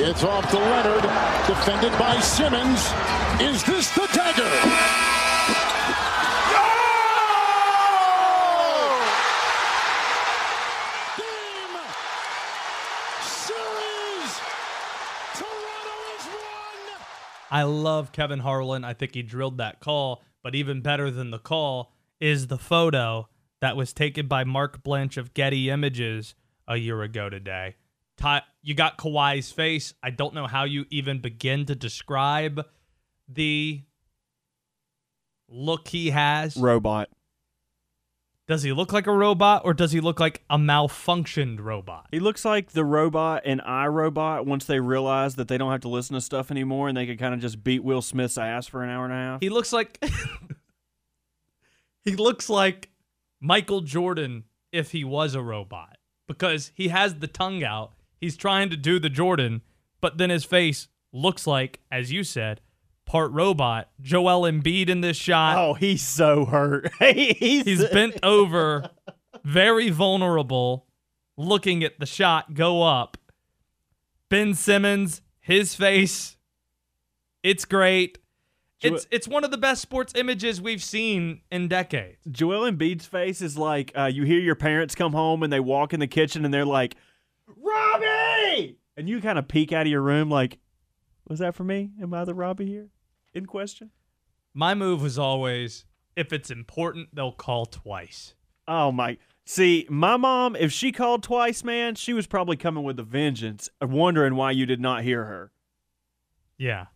[0.00, 1.02] It's off to Leonard,
[1.48, 2.78] defended by Simmons.
[3.40, 4.48] Is this the dagger?
[11.16, 11.74] Game!
[13.22, 14.32] Series!
[15.34, 16.78] Toronto has won!
[17.50, 18.84] I love Kevin Harlan.
[18.84, 23.28] I think he drilled that call, but even better than the call is the photo
[23.60, 26.34] that was taken by Mark Blanch of Getty Images
[26.66, 27.76] a year ago today.
[28.16, 29.94] Ty- you got Kawhi's face.
[30.02, 32.66] I don't know how you even begin to describe
[33.28, 33.82] the
[35.48, 36.56] look he has.
[36.56, 37.08] Robot.
[38.48, 42.06] Does he look like a robot or does he look like a malfunctioned robot?
[42.10, 45.88] He looks like the robot in iRobot once they realize that they don't have to
[45.88, 48.82] listen to stuff anymore and they can kind of just beat Will Smith's ass for
[48.82, 49.40] an hour and a half.
[49.42, 50.02] He looks like
[52.06, 52.88] he looks like
[53.38, 57.92] Michael Jordan if he was a robot because he has the tongue out.
[58.18, 59.60] He's trying to do the Jordan,
[60.00, 62.62] but then his face looks like, as you said,
[63.08, 63.88] part robot.
[64.00, 65.56] Joel Embiid in this shot.
[65.58, 66.90] oh, he's so hurt.
[67.00, 68.90] he's, He's bent over,
[69.42, 70.86] very vulnerable,
[71.36, 73.16] looking at the shot go up.
[74.28, 76.36] Ben Simmons, his face,
[77.42, 78.18] it's great.
[78.80, 82.18] Jo- It's it's one of the best sports images we've seen in decades.
[82.30, 85.92] Joel Embiid's face is like uh, you hear your parents come home and they walk
[85.94, 86.94] in the kitchen and they're like,
[87.46, 88.76] Robbie!
[88.96, 90.58] And you kind of peek out of your room like,
[91.26, 91.90] was that for me?
[92.02, 92.88] Am I the Robbie here
[93.34, 93.90] in question?
[94.54, 95.84] My move was always
[96.18, 98.34] if it's important, they'll call twice.
[98.66, 99.18] Oh my.
[99.46, 103.70] See, my mom, if she called twice, man, she was probably coming with a vengeance,
[103.80, 105.52] uh, wondering why you did not hear her.
[106.58, 106.86] Yeah.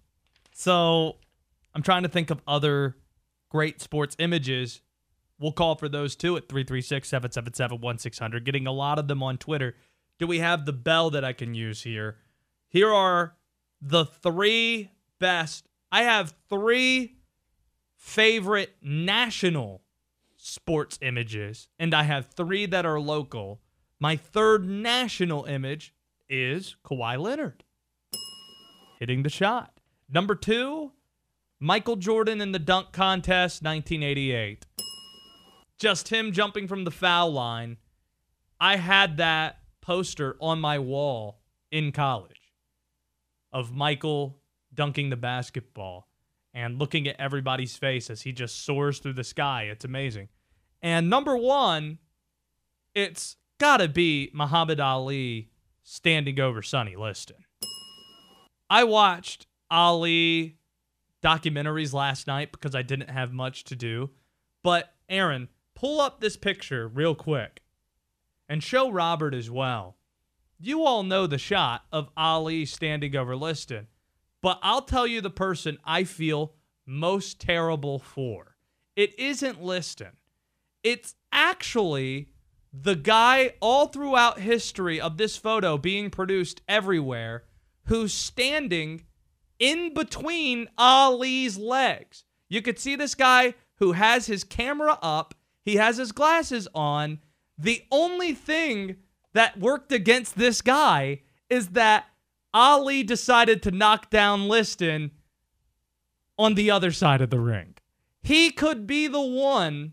[0.52, 1.18] So
[1.72, 2.96] I'm trying to think of other
[3.48, 4.82] great sports images.
[5.38, 8.44] We'll call for those too at 336 777 1600.
[8.44, 9.76] Getting a lot of them on Twitter.
[10.18, 12.16] Do we have the bell that I can use here?
[12.68, 13.36] Here are
[13.80, 14.90] the three
[15.20, 15.68] best.
[15.92, 17.18] I have three
[17.98, 19.82] favorite national
[20.38, 23.60] sports images, and I have three that are local.
[24.00, 25.94] My third national image
[26.30, 27.62] is Kawhi Leonard
[28.98, 29.80] hitting the shot.
[30.08, 30.92] Number two,
[31.60, 34.64] Michael Jordan in the dunk contest, 1988.
[35.78, 37.76] Just him jumping from the foul line.
[38.58, 42.52] I had that poster on my wall in college
[43.52, 44.41] of Michael
[44.74, 46.08] dunking the basketball
[46.54, 49.64] and looking at everybody's face as he just soars through the sky.
[49.64, 50.28] It's amazing.
[50.80, 51.98] And number one,
[52.94, 55.50] it's got to be Muhammad Ali
[55.82, 57.44] standing over Sonny Liston.
[58.68, 60.58] I watched Ali
[61.22, 64.10] documentaries last night because I didn't have much to do.
[64.62, 67.62] But Aaron, pull up this picture real quick
[68.48, 69.96] and show Robert as well.
[70.58, 73.88] you all know the shot of Ali standing over Liston,
[74.42, 78.56] but I'll tell you the person I feel most terrible for.
[78.96, 80.16] It isn't Liston.
[80.82, 82.28] It's actually
[82.72, 87.44] the guy all throughout history of this photo being produced everywhere
[87.86, 89.04] who's standing
[89.58, 92.24] in between Ali's legs.
[92.48, 97.20] You could see this guy who has his camera up, he has his glasses on.
[97.56, 98.96] The only thing
[99.34, 102.06] that worked against this guy is that
[102.54, 105.12] Ali decided to knock down Liston
[106.38, 107.74] on the other side of the ring.
[108.22, 109.92] He could be the one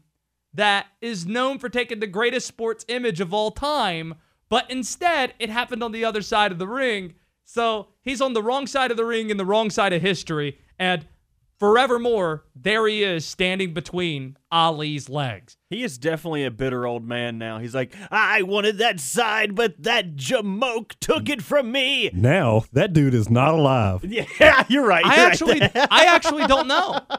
[0.53, 4.15] that is known for taking the greatest sports image of all time,
[4.49, 7.13] but instead it happened on the other side of the ring.
[7.45, 10.59] So he's on the wrong side of the ring and the wrong side of history.
[10.77, 11.07] And
[11.59, 15.57] forevermore, there he is standing between Ali's legs.
[15.69, 17.59] He is definitely a bitter old man now.
[17.59, 22.09] He's like, I wanted that side, but that jamoke took it from me.
[22.13, 24.03] Now that dude is not alive.
[24.39, 25.05] Yeah, you're right.
[25.05, 25.31] I you're right.
[25.31, 26.99] actually, I actually don't know.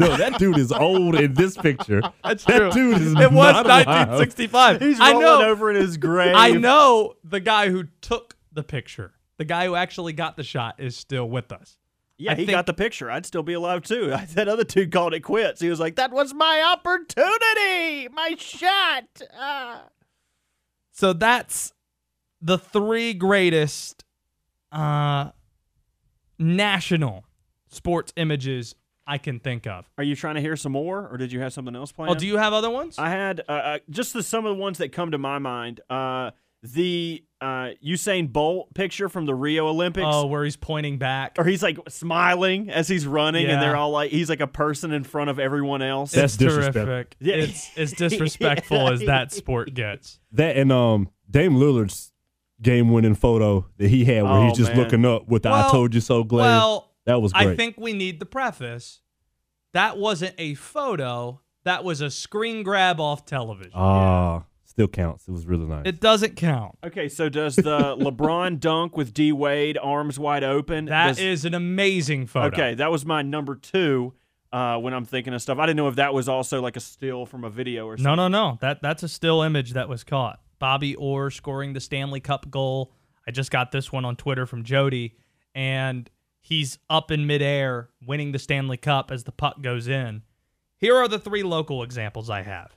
[0.00, 2.00] Yo, that dude is old in this picture.
[2.24, 2.70] That's that true.
[2.70, 3.86] dude is It was not alive.
[3.86, 4.80] 1965.
[4.80, 5.42] He's I know.
[5.42, 6.34] over in his grave.
[6.36, 9.12] I know the guy who took the picture.
[9.38, 11.76] The guy who actually got the shot is still with us.
[12.18, 13.10] Yeah, I he think- got the picture.
[13.10, 14.14] I'd still be alive too.
[14.34, 15.60] That other dude called it quits.
[15.60, 19.04] He was like, "That was my opportunity, my shot."
[19.38, 19.84] Ah.
[20.92, 21.72] So that's
[22.42, 24.04] the three greatest
[24.72, 25.30] uh,
[26.38, 27.24] national
[27.68, 28.74] sports images
[29.06, 29.88] I can think of.
[29.96, 32.10] Are you trying to hear some more, or did you have something else planned?
[32.10, 32.98] Oh, do you have other ones?
[32.98, 35.80] I had uh, uh, just the, some of the ones that come to my mind.
[35.88, 40.06] Uh, the uh, Usain Bolt picture from the Rio Olympics.
[40.08, 41.36] oh, where he's pointing back.
[41.38, 44.92] Or he's like smiling as he's running, and they're all like, he's like a person
[44.92, 46.12] in front of everyone else.
[46.12, 47.16] That's it's terrific.
[47.20, 47.36] Yeah.
[47.36, 50.18] It's as disrespectful as that sport gets.
[50.32, 52.12] That and um Dame Lillard's
[52.60, 54.78] game winning photo that he had where Oh, he's just man.
[54.80, 56.46] looking up with the I told you so glare.
[56.48, 57.48] Well, that was great.
[57.48, 59.00] I think we need the preface.
[59.74, 61.40] That wasn't a photo.
[61.64, 63.72] That was a screen grab off television.
[63.74, 64.44] Ah,
[64.78, 65.26] still counts.
[65.26, 65.82] It was really nice.
[65.86, 66.78] it doesn't count.
[66.84, 70.84] Okay, so does the LeBron dunk with D Wade arms wide open?
[70.84, 72.46] That does- is an amazing photo.
[72.46, 74.14] Okay, that was my number two
[74.52, 75.58] uh, when I'm thinking of stuff.
[75.58, 78.04] I didn't know if that was also like a still from a video or something.
[78.16, 78.58] No, no, no.
[78.60, 80.40] That that's a still image that was caught.
[80.60, 82.92] Bobby Orr scoring the Stanley Cup goal.
[83.26, 85.16] I just got this one on Twitter from Jody,
[85.56, 86.08] and
[86.40, 90.22] he's up in midair winning the Stanley Cup as the puck goes in.
[90.76, 92.76] Here are the three local examples I have.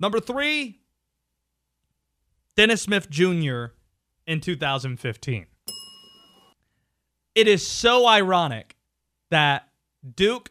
[0.00, 0.80] Number three,
[2.56, 3.66] Dennis Smith Jr.
[4.26, 5.46] in 2015.
[7.34, 8.76] It is so ironic
[9.30, 9.68] that
[10.14, 10.50] Duke,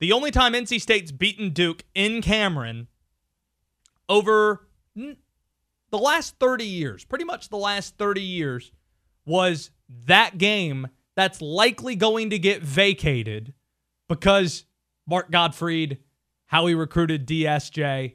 [0.00, 2.88] the only time NC State's beaten Duke in Cameron
[4.08, 8.72] over the last 30 years, pretty much the last 30 years,
[9.24, 13.54] was that game that's likely going to get vacated
[14.08, 14.64] because
[15.06, 15.98] Mark Gottfried,
[16.46, 18.14] how he recruited DSJ.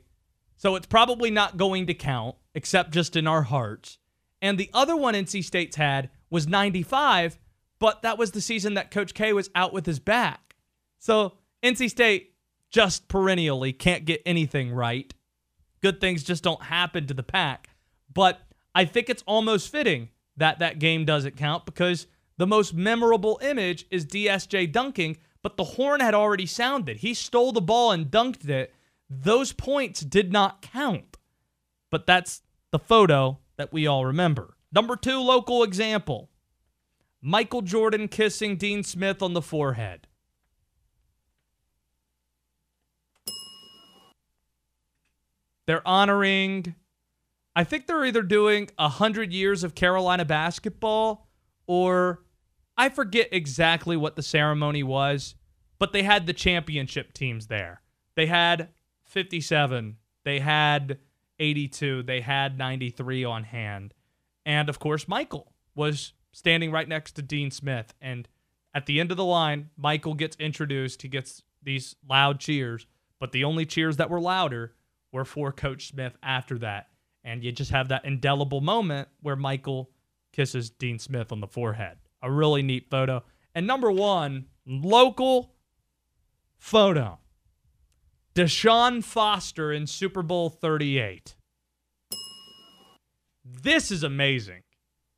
[0.62, 3.97] So it's probably not going to count, except just in our hearts.
[4.43, 7.39] And the other one NC State's had was 95,
[7.80, 10.56] but that was the season that Coach K was out with his back.
[11.00, 12.36] So NC State
[12.69, 15.12] just perennially can't get anything right.
[15.82, 17.71] Good things just don't happen to the pack.
[18.13, 18.39] But
[18.76, 22.06] I think it's almost fitting that that game doesn't count because
[22.38, 26.97] the most memorable image is DSJ dunking, but the horn had already sounded.
[26.97, 28.76] He stole the ball and dunked it.
[29.13, 31.17] Those points did not count.
[31.89, 34.56] But that's the photo that we all remember.
[34.71, 36.30] Number two local example
[37.21, 40.08] Michael Jordan kissing Dean Smith on the forehead.
[45.67, 46.76] They're honoring,
[47.56, 51.28] I think they're either doing 100 years of Carolina basketball
[51.67, 52.24] or
[52.78, 55.36] I forget exactly what the ceremony was,
[55.78, 57.82] but they had the championship teams there.
[58.15, 58.69] They had
[59.12, 60.97] 57, they had
[61.38, 63.93] 82, they had 93 on hand.
[64.45, 67.93] And of course, Michael was standing right next to Dean Smith.
[68.01, 68.30] And
[68.74, 71.01] at the end of the line, Michael gets introduced.
[71.01, 72.88] He gets these loud cheers,
[73.20, 74.76] but the only cheers that were louder
[75.12, 76.88] were for Coach Smith after that.
[77.26, 79.91] And you just have that indelible moment where Michael
[80.32, 81.97] kisses Dean Smith on the forehead.
[82.24, 83.24] A really neat photo.
[83.53, 85.53] And number one, local
[86.59, 87.20] photo.
[88.34, 91.36] Deshaun Foster in Super Bowl 38.
[93.43, 94.61] This is amazing.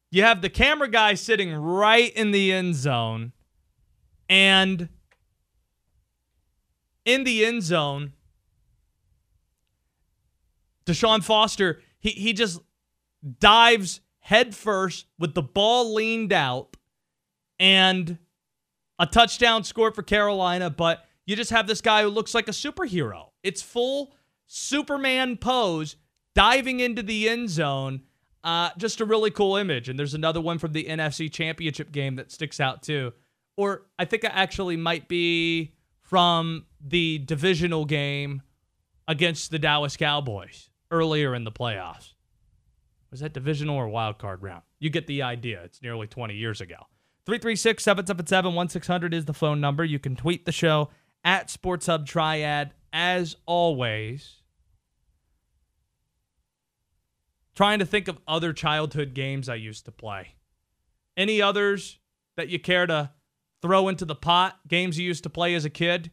[0.09, 3.33] You have the camera guy sitting right in the end zone,
[4.29, 4.89] and
[7.05, 8.13] in the end zone,
[10.85, 12.59] Deshaun Foster, he, he just
[13.39, 16.77] dives headfirst with the ball leaned out
[17.59, 18.17] and
[18.99, 22.51] a touchdown scored for Carolina, but you just have this guy who looks like a
[22.51, 23.29] superhero.
[23.43, 24.15] It's full
[24.45, 25.95] Superman pose
[26.35, 28.01] diving into the end zone.
[28.43, 29.87] Uh, just a really cool image.
[29.87, 33.13] And there's another one from the NFC Championship game that sticks out too.
[33.55, 38.41] Or I think it actually might be from the divisional game
[39.07, 42.13] against the Dallas Cowboys earlier in the playoffs.
[43.11, 44.63] Was that divisional or wild card round?
[44.79, 45.61] You get the idea.
[45.63, 46.75] It's nearly 20 years ago.
[47.25, 49.85] 336 777 1600 is the phone number.
[49.85, 50.89] You can tweet the show
[51.23, 52.73] at Sports Hub Triad.
[52.91, 54.41] As always,
[57.55, 60.35] trying to think of other childhood games I used to play.
[61.17, 61.99] Any others
[62.37, 63.11] that you care to
[63.61, 64.59] throw into the pot?
[64.67, 66.11] Games you used to play as a kid?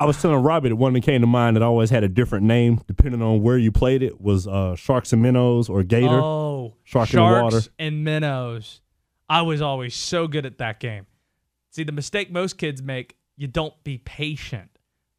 [0.00, 2.44] I was telling Robbie the one that came to mind that always had a different
[2.44, 6.08] name depending on where you played it was uh, Sharks and Minnows or Gator.
[6.20, 7.60] Oh, Shark Sharks in water.
[7.78, 8.80] and minnows.
[9.28, 11.06] I was always so good at that game.
[11.70, 14.70] See, the mistake most kids make, you don't be patient.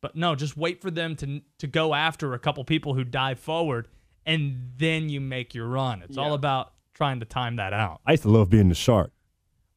[0.02, 3.40] But no, just wait for them to to go after a couple people who dive
[3.40, 3.88] forward
[4.26, 6.02] and then you make your run.
[6.02, 8.02] It's all about trying to time that out.
[8.06, 9.12] I used to love being the shark.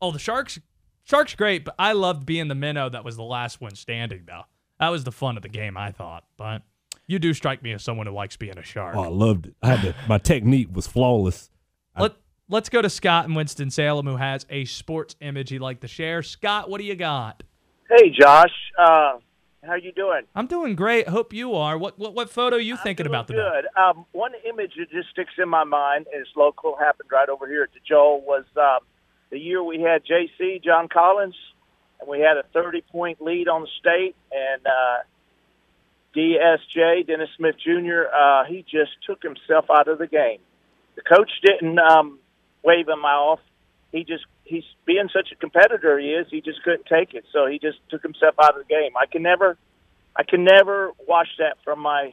[0.01, 0.59] Oh, the Sharks
[1.05, 4.43] Sharks great, but I loved being the minnow that was the last one standing though.
[4.79, 6.25] That was the fun of the game, I thought.
[6.37, 6.63] But
[7.07, 8.97] you do strike me as someone who likes being a shark.
[8.97, 9.57] Oh, I loved it.
[9.63, 11.51] I had to, my technique was flawless.
[11.99, 12.15] Let
[12.51, 15.89] Let's go to Scott in Winston Salem, who has a sports image he'd like to
[15.89, 16.23] share.
[16.23, 17.43] Scott, what do you got?
[17.89, 18.53] Hey, Josh.
[18.79, 19.19] Uh,
[19.65, 20.23] how you doing?
[20.35, 21.09] I'm doing great.
[21.09, 21.79] Hope you are.
[21.79, 23.39] What what, what photo are you thinking about today?
[23.39, 23.67] Good.
[23.81, 26.77] Um, one image that just sticks in my mind is local.
[26.79, 28.21] Happened right over here at the Joel.
[28.21, 28.87] Was um,
[29.31, 31.35] the year we had JC John Collins,
[32.01, 34.99] and we had a 30 point lead on the state, and uh,
[36.15, 38.03] DSJ Dennis Smith Jr.
[38.15, 40.41] Uh, he just took himself out of the game.
[40.97, 42.19] The coach didn't um,
[42.63, 43.41] wave him off.
[43.93, 46.27] He just he's being such a competitor he is.
[46.31, 48.93] He just couldn't take it, so he just took himself out of the game.
[49.01, 49.57] I can never,
[50.17, 52.13] I can never wash that from my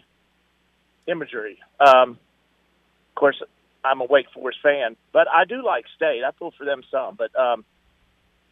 [1.07, 1.59] imagery.
[1.80, 3.41] Um, of course,
[3.84, 6.23] I'm a Wake Forest fan, but I do like State.
[6.26, 7.65] I pull for them some, but um,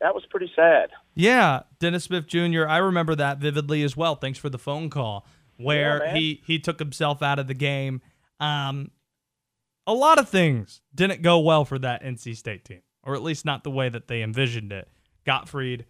[0.02, 0.90] that was pretty sad.
[1.16, 2.68] Yeah, Dennis Smith Jr.
[2.68, 4.16] I remember that vividly as well.
[4.16, 5.26] Thanks for the phone call
[5.58, 8.02] where Yeah, he he took himself out of the game.
[8.40, 8.92] Um,
[9.86, 13.46] a lot of things didn't go well for that NC State team, or at least
[13.46, 14.88] not the way that they envisioned it.
[15.26, 15.86] Gottfried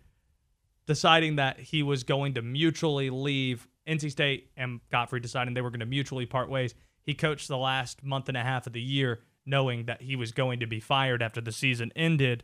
[0.85, 5.69] deciding that he was going to mutually leave NC State and Gottfried deciding they were
[5.69, 6.75] going to mutually part ways.
[7.01, 10.31] He coached the last month and a half of the year knowing that he was
[10.31, 12.43] going to be fired after the season ended.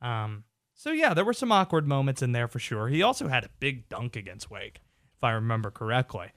[0.00, 0.44] Um,
[0.74, 2.88] so yeah, there were some awkward moments in there for sure.
[2.88, 4.80] He also had a big dunk against Wake,
[5.16, 6.28] if I remember correctly.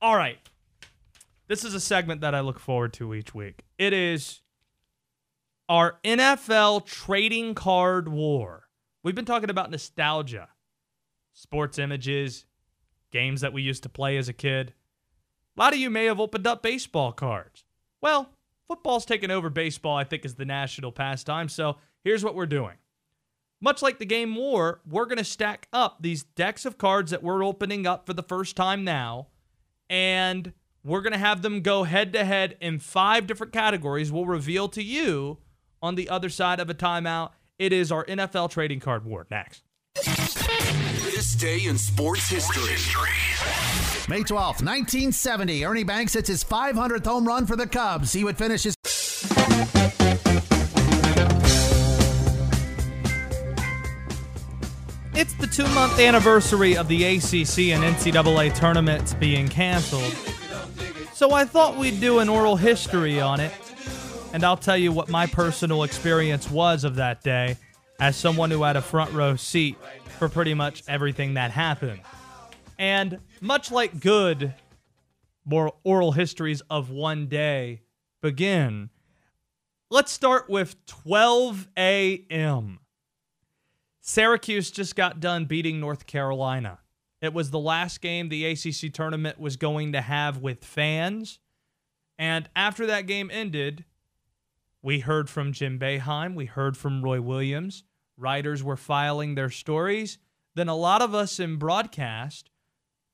[0.00, 0.38] All right.
[1.48, 3.62] This is a segment that I look forward to each week.
[3.78, 4.42] It is
[5.68, 8.68] our NFL trading card war.
[9.02, 10.48] We've been talking about nostalgia,
[11.32, 12.44] sports images,
[13.10, 14.74] games that we used to play as a kid.
[15.56, 17.64] A lot of you may have opened up baseball cards.
[18.00, 18.30] Well,
[18.68, 21.48] football's taken over baseball, I think, is the national pastime.
[21.48, 22.76] So here's what we're doing.
[23.60, 27.22] Much like the game war, we're going to stack up these decks of cards that
[27.22, 29.28] we're opening up for the first time now,
[29.88, 30.52] and
[30.84, 34.12] we're going to have them go head to head in five different categories.
[34.12, 35.38] We'll reveal to you
[35.82, 37.30] on the other side of a timeout.
[37.58, 39.62] It is our NFL trading card war next.
[39.94, 42.76] This day in sports history.
[44.08, 48.12] May 12th, 1970, Ernie Banks hits his 500th home run for the Cubs.
[48.12, 48.74] He would finish his.
[55.14, 60.14] It's the two month anniversary of the ACC and NCAA tournaments being canceled.
[61.14, 63.50] So I thought we'd do an oral history on it,
[64.36, 67.56] and I'll tell you what my personal experience was of that day
[67.98, 69.78] as someone who had a front row seat
[70.18, 72.02] for pretty much everything that happened.
[72.78, 74.52] And much like good
[75.50, 77.80] oral histories of one day
[78.20, 78.90] begin,
[79.90, 82.80] let's start with 12 a.m.
[84.02, 86.80] Syracuse just got done beating North Carolina.
[87.22, 91.38] It was the last game the ACC tournament was going to have with fans.
[92.18, 93.86] And after that game ended,
[94.86, 97.82] we heard from Jim Boeheim, we heard from Roy Williams.
[98.16, 100.16] Writers were filing their stories.
[100.54, 102.50] Then a lot of us in broadcast,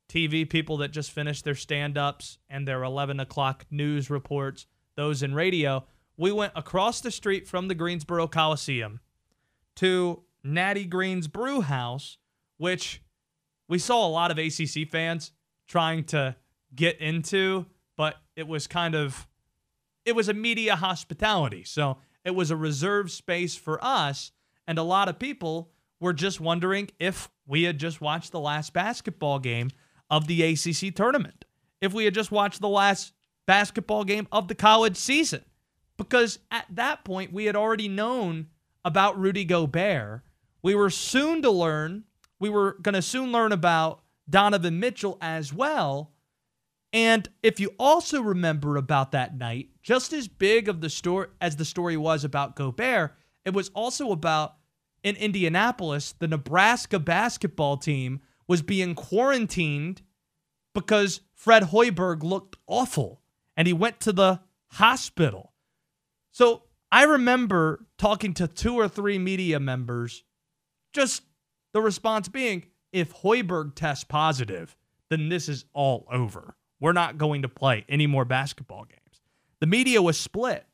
[0.06, 4.66] TV people that just finished their stand ups and their 11 o'clock news reports,
[4.96, 5.86] those in radio,
[6.18, 9.00] we went across the street from the Greensboro Coliseum
[9.76, 12.18] to Natty Greene's Brew House,
[12.58, 13.00] which
[13.66, 15.32] we saw a lot of ACC fans
[15.66, 16.36] trying to
[16.74, 17.64] get into,
[17.96, 19.26] but it was kind of
[20.04, 21.64] it was a media hospitality.
[21.64, 24.32] So it was a reserved space for us.
[24.66, 28.72] And a lot of people were just wondering if we had just watched the last
[28.72, 29.70] basketball game
[30.10, 31.44] of the ACC tournament,
[31.80, 33.12] if we had just watched the last
[33.46, 35.44] basketball game of the college season.
[35.96, 38.48] Because at that point, we had already known
[38.84, 40.22] about Rudy Gobert.
[40.62, 42.04] We were soon to learn,
[42.38, 46.11] we were going to soon learn about Donovan Mitchell as well.
[46.92, 51.56] And if you also remember about that night, just as big of the story as
[51.56, 53.14] the story was about Gobert,
[53.44, 54.56] it was also about
[55.02, 60.02] in Indianapolis, the Nebraska basketball team was being quarantined
[60.74, 63.22] because Fred Hoiberg looked awful
[63.56, 65.52] and he went to the hospital.
[66.30, 70.24] So I remember talking to two or three media members,
[70.92, 71.22] just
[71.72, 74.76] the response being if Hoiberg tests positive,
[75.08, 76.56] then this is all over.
[76.82, 79.20] We're not going to play any more basketball games.
[79.60, 80.66] The media was split.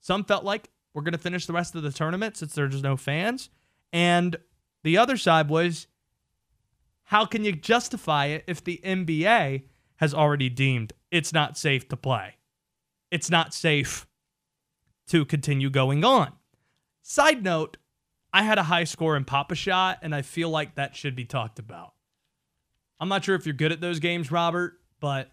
[0.00, 2.96] Some felt like we're going to finish the rest of the tournament since there's no
[2.96, 3.50] fans.
[3.92, 4.38] And
[4.82, 5.88] the other side was
[7.02, 9.64] how can you justify it if the NBA
[9.96, 12.36] has already deemed it's not safe to play?
[13.10, 14.06] It's not safe
[15.08, 16.32] to continue going on.
[17.02, 17.76] Side note,
[18.32, 21.58] I had a high score in Pop-A-Shot, and I feel like that should be talked
[21.58, 21.92] about.
[22.98, 25.30] I'm not sure if you're good at those games, Robert, but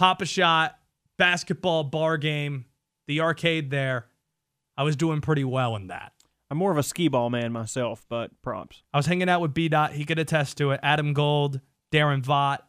[0.00, 0.78] Pop-A-Shot,
[1.18, 2.64] basketball bar game,
[3.06, 4.06] the arcade there,
[4.74, 6.14] I was doing pretty well in that.
[6.50, 8.82] I'm more of a skee ball man myself, but props.
[8.94, 9.92] I was hanging out with B Dot.
[9.92, 10.80] He could attest to it.
[10.82, 11.60] Adam Gold,
[11.92, 12.60] Darren Vaught.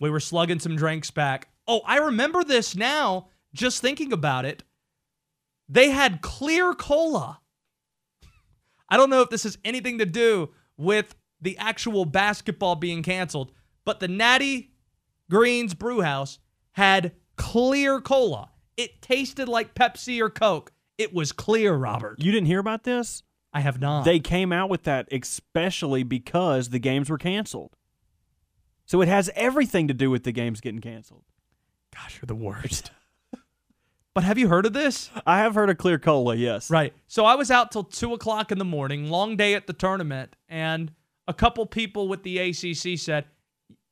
[0.00, 1.46] We were slugging some drinks back.
[1.68, 4.64] Oh, I remember this now, just thinking about it.
[5.68, 7.38] They had clear cola.
[8.88, 13.52] I don't know if this has anything to do with the actual basketball being canceled,
[13.84, 14.72] but the Natty
[15.30, 16.40] Greenes Brewhouse
[16.74, 18.50] had clear cola.
[18.76, 20.72] It tasted like Pepsi or Coke.
[20.98, 22.20] It was clear, Robert.
[22.20, 23.22] You didn't hear about this?
[23.52, 24.04] I have not.
[24.04, 27.76] They came out with that especially because the games were canceled.
[28.86, 31.22] So it has everything to do with the games getting canceled.
[31.94, 32.90] Gosh, you're the worst.
[34.14, 35.10] but have you heard of this?
[35.24, 36.68] I have heard of Clear Cola, yes.
[36.68, 36.92] Right.
[37.06, 40.34] So I was out till two o'clock in the morning, long day at the tournament,
[40.48, 40.92] and
[41.28, 43.26] a couple people with the ACC said,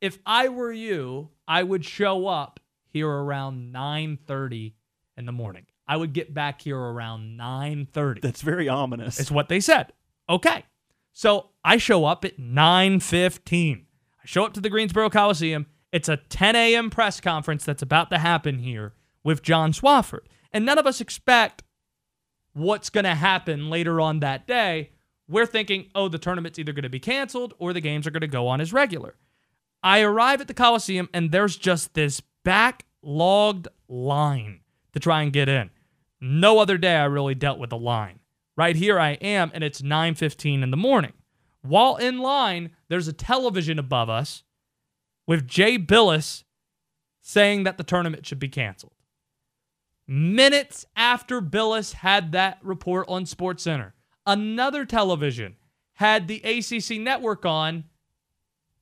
[0.01, 2.59] if I were you, I would show up
[2.93, 4.73] here around 9:30
[5.17, 5.65] in the morning.
[5.87, 8.21] I would get back here around 9:30.
[8.21, 9.19] That's very ominous.
[9.19, 9.91] It's what they said.
[10.29, 10.63] Okay.
[11.11, 13.85] So I show up at 9:15.
[14.21, 15.65] I show up to the Greensboro Coliseum.
[15.91, 16.89] It's a 10 a.m.
[16.89, 20.25] press conference that's about to happen here with John Swofford.
[20.51, 21.63] And none of us expect
[22.53, 24.91] what's going to happen later on that day.
[25.27, 28.21] We're thinking, oh, the tournament's either going to be canceled or the games are going
[28.21, 29.15] to go on as regular.
[29.81, 34.61] I arrive at the Coliseum and there's just this backlogged line
[34.93, 35.69] to try and get in.
[36.21, 38.19] No other day I really dealt with a line.
[38.55, 41.13] Right here I am, and it's 9:15 in the morning.
[41.61, 44.43] While in line, there's a television above us
[45.25, 46.43] with Jay Bilas
[47.21, 48.93] saying that the tournament should be canceled.
[50.05, 53.93] Minutes after Bilas had that report on SportsCenter,
[54.25, 55.55] another television
[55.93, 57.85] had the ACC network on.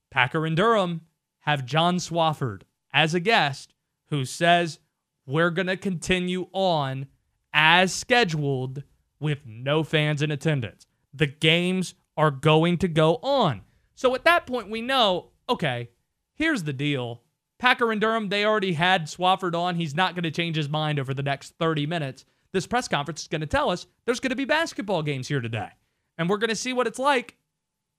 [0.10, 1.02] Packer and Durham
[1.42, 2.64] have John Swofford
[2.94, 3.74] as a guest
[4.10, 4.80] who says
[5.26, 7.08] we're going to continue on
[7.54, 8.84] as scheduled
[9.20, 10.86] with no fans in attendance.
[11.14, 13.62] The games are going to go on.
[13.96, 15.90] So at that point, we know okay,
[16.34, 17.22] here's the deal.
[17.60, 19.76] Packer and Durham, they already had Swofford on.
[19.76, 22.26] He's not going to change his mind over the next 30 minutes.
[22.54, 25.42] This press conference is going to tell us there's going to be basketball games here
[25.42, 25.70] today.
[26.18, 27.38] And we're going to see what it's like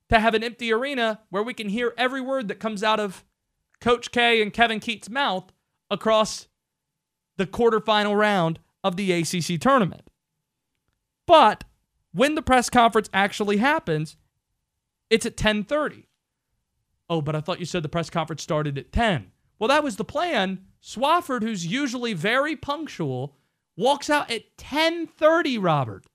[0.08, 3.24] to have an empty arena where we can hear every word that comes out of
[3.82, 5.52] Coach K and Kevin Keatts' mouth
[5.90, 6.46] across
[7.36, 10.08] the quarterfinal round of the ACC tournament.
[11.26, 11.64] But
[12.12, 14.16] when the press conference actually happens,
[15.10, 16.06] it's at 10:30.
[17.10, 19.32] Oh, but I thought you said the press conference started at 10.
[19.58, 20.64] Well, that was the plan.
[20.82, 23.36] Swofford, who's usually very punctual,
[23.76, 26.06] walks out at 10:30, Robert.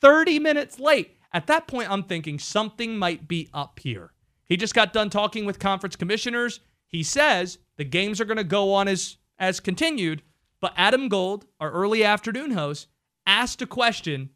[0.00, 1.16] 30 minutes late.
[1.32, 4.12] At that point, I'm thinking something might be up here.
[4.44, 6.60] He just got done talking with conference commissioners.
[6.94, 10.22] He says the games are going to go on as as continued,
[10.60, 12.86] but Adam Gold, our early afternoon host,
[13.26, 14.30] asked a question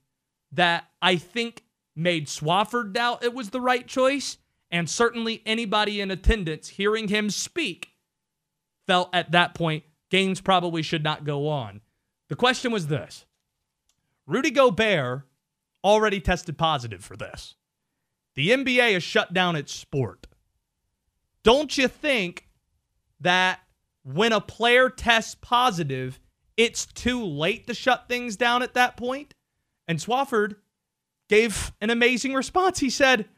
[0.51, 1.63] that I think
[1.95, 4.39] made Swofford doubt it was the right choice,
[4.73, 7.91] and certainly anybody in attendance hearing him speak
[8.89, 11.81] felt at that point games probably should not go on.
[12.29, 13.25] The question was this
[14.27, 15.23] Rudy Gobert
[15.85, 17.55] already tested positive for this.
[18.35, 20.27] The NBA has shut down its sport.
[21.45, 22.47] Don't you think
[23.21, 23.61] that
[24.03, 26.21] when a player tests positive,
[26.57, 29.35] it's too late to shut things down at that point.
[29.87, 30.57] And Swofford
[31.29, 32.79] gave an amazing response.
[32.81, 33.29] He said,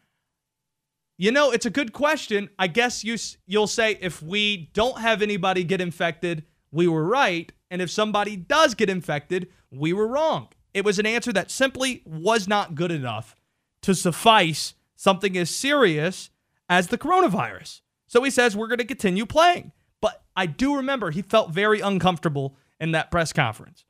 [1.18, 2.50] "You know, it's a good question.
[2.58, 3.16] I guess you
[3.46, 8.36] you'll say if we don't have anybody get infected, we were right, and if somebody
[8.36, 12.92] does get infected, we were wrong." It was an answer that simply was not good
[12.92, 13.34] enough
[13.82, 16.30] to suffice something as serious
[16.68, 17.80] as the coronavirus.
[18.10, 19.70] So he says we're going to continue playing.
[20.00, 23.84] But I do remember he felt very uncomfortable in that press conference.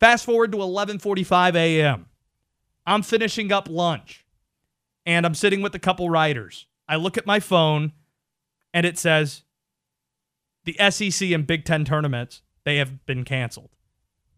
[0.00, 2.06] Fast forward to 11:45 a.m.
[2.84, 4.26] I'm finishing up lunch
[5.06, 6.66] and I'm sitting with a couple writers.
[6.88, 7.92] I look at my phone
[8.74, 9.44] and it says
[10.64, 13.70] the SEC and Big 10 tournaments, they have been canceled.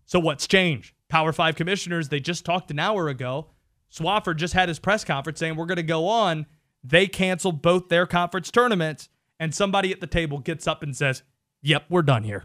[0.05, 0.95] So what's changed?
[1.09, 3.49] Power 5 commissioners, they just talked an hour ago.
[3.91, 6.45] Swofford just had his press conference saying we're going to go on.
[6.85, 9.09] They canceled both their conference tournaments
[9.43, 11.25] and somebody at the table gets up and says,
[11.63, 12.45] "Yep, we're done here."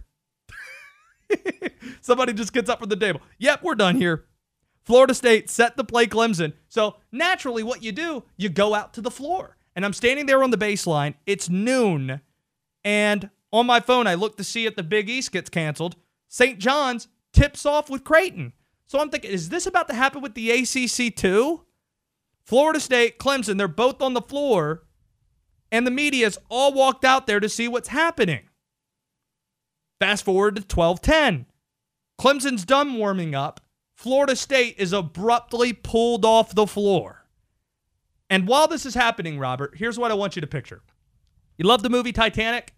[2.02, 3.22] somebody just gets up from the table.
[3.38, 4.26] "Yep, we're done here."
[4.82, 6.54] Florida State set the play Clemson.
[6.70, 9.58] So naturally, what you do, you go out to the floor.
[9.76, 11.14] And I'm standing there on the baseline.
[11.28, 12.22] It's noon.
[12.84, 15.98] And on my phone, I look to see if the Big East gets canceled.
[16.30, 16.58] St.
[16.58, 18.54] John's tips off with Creighton.
[18.88, 21.66] So I'm thinking, is this about to happen with the ACC too?
[22.44, 24.87] Florida State, Clemson, they're both on the floor.
[25.72, 28.50] And the media's all walked out there to see what's happening.
[30.00, 31.46] Fast forward to 1210.
[32.20, 33.62] Clemson's done warming up.
[33.96, 37.26] Florida State is abruptly pulled off the floor.
[38.30, 40.82] And while this is happening, Robert, here's what I want you to picture.
[41.58, 42.74] You love the movie Titanic?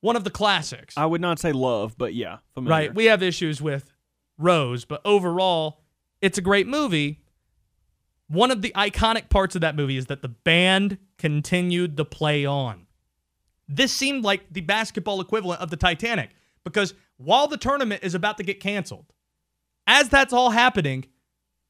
[0.00, 0.96] One of the classics.
[0.96, 2.70] I would not say love, but yeah, familiar.
[2.70, 2.94] Right.
[2.94, 3.92] We have issues with
[4.38, 5.80] Rose, but overall,
[6.20, 7.21] it's a great movie.
[8.32, 12.46] One of the iconic parts of that movie is that the band continued to play
[12.46, 12.86] on.
[13.68, 16.30] This seemed like the basketball equivalent of the Titanic
[16.64, 19.04] because while the tournament is about to get canceled,
[19.86, 21.04] as that's all happening,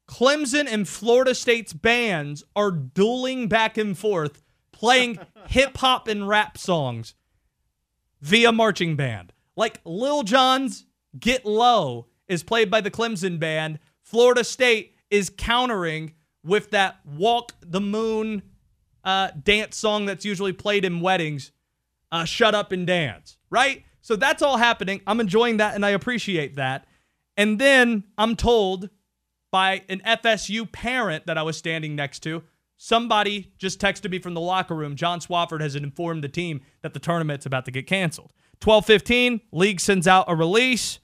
[0.07, 4.41] Clemson and Florida State's bands are dueling back and forth,
[4.71, 7.13] playing hip hop and rap songs
[8.21, 9.33] via marching band.
[9.57, 10.85] Like Lil Jon's
[11.19, 13.79] Get Low is played by the Clemson band.
[14.01, 18.43] Florida State is countering with that Walk the Moon
[19.03, 21.51] uh, dance song that's usually played in weddings,
[22.11, 23.83] uh, Shut Up and Dance, right?
[24.01, 25.01] So that's all happening.
[25.07, 26.85] I'm enjoying that and I appreciate that.
[27.37, 28.89] And then I'm told
[29.51, 32.43] by an FSU parent that I was standing next to,
[32.75, 34.95] somebody just texted me from the locker room.
[34.95, 38.33] John Swofford has informed the team that the tournament's about to get canceled.
[38.59, 40.99] 12:15, league sends out a release.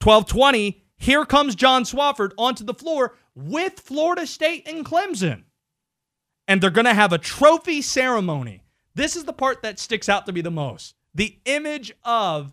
[0.00, 5.44] 12:20, here comes John Swofford onto the floor with Florida State and Clemson.
[6.48, 8.62] And they're going to have a trophy ceremony.
[8.96, 10.96] This is the part that sticks out to me the most.
[11.14, 12.52] The image of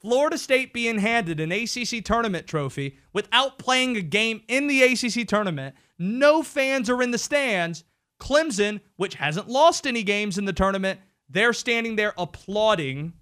[0.00, 5.26] Florida State being handed an ACC tournament trophy without playing a game in the ACC
[5.26, 5.74] tournament.
[5.98, 7.82] No fans are in the stands.
[8.20, 13.14] Clemson, which hasn't lost any games in the tournament, they're standing there applauding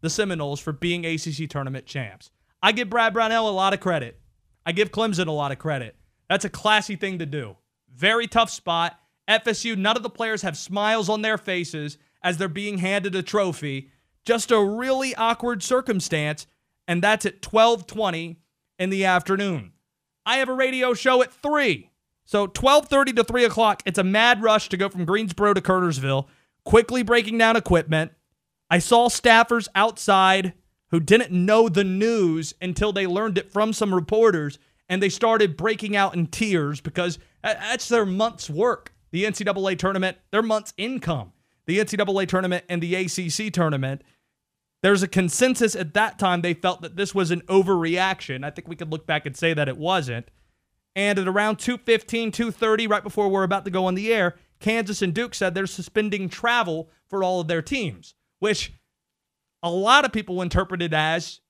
[0.00, 2.30] the Seminoles for being ACC tournament champs.
[2.60, 4.18] I give Brad Brownell a lot of credit.
[4.66, 5.94] I give Clemson a lot of credit.
[6.28, 7.56] That's a classy thing to do.
[7.94, 8.98] Very tough spot.
[9.28, 13.22] FSU, none of the players have smiles on their faces as they're being handed a
[13.22, 13.90] trophy.
[14.24, 16.46] Just a really awkward circumstance,
[16.86, 18.36] and that's at 12:20
[18.78, 19.72] in the afternoon.
[20.26, 21.90] I have a radio show at three,
[22.24, 23.82] so 12:30 to 3 o'clock.
[23.86, 26.26] It's a mad rush to go from Greensboro to Kernersville,
[26.64, 28.12] quickly breaking down equipment.
[28.70, 30.52] I saw staffers outside
[30.90, 34.58] who didn't know the news until they learned it from some reporters,
[34.88, 38.94] and they started breaking out in tears because that's their month's work.
[39.10, 41.32] The NCAA tournament, their month's income.
[41.66, 44.02] The NCAA tournament and the ACC tournament.
[44.82, 48.44] There's a consensus at that time they felt that this was an overreaction.
[48.44, 50.30] I think we could look back and say that it wasn't.
[50.96, 55.02] And at around 2:15, 2:30 right before we're about to go on the air, Kansas
[55.02, 58.72] and Duke said they're suspending travel for all of their teams, which
[59.62, 61.40] a lot of people interpreted as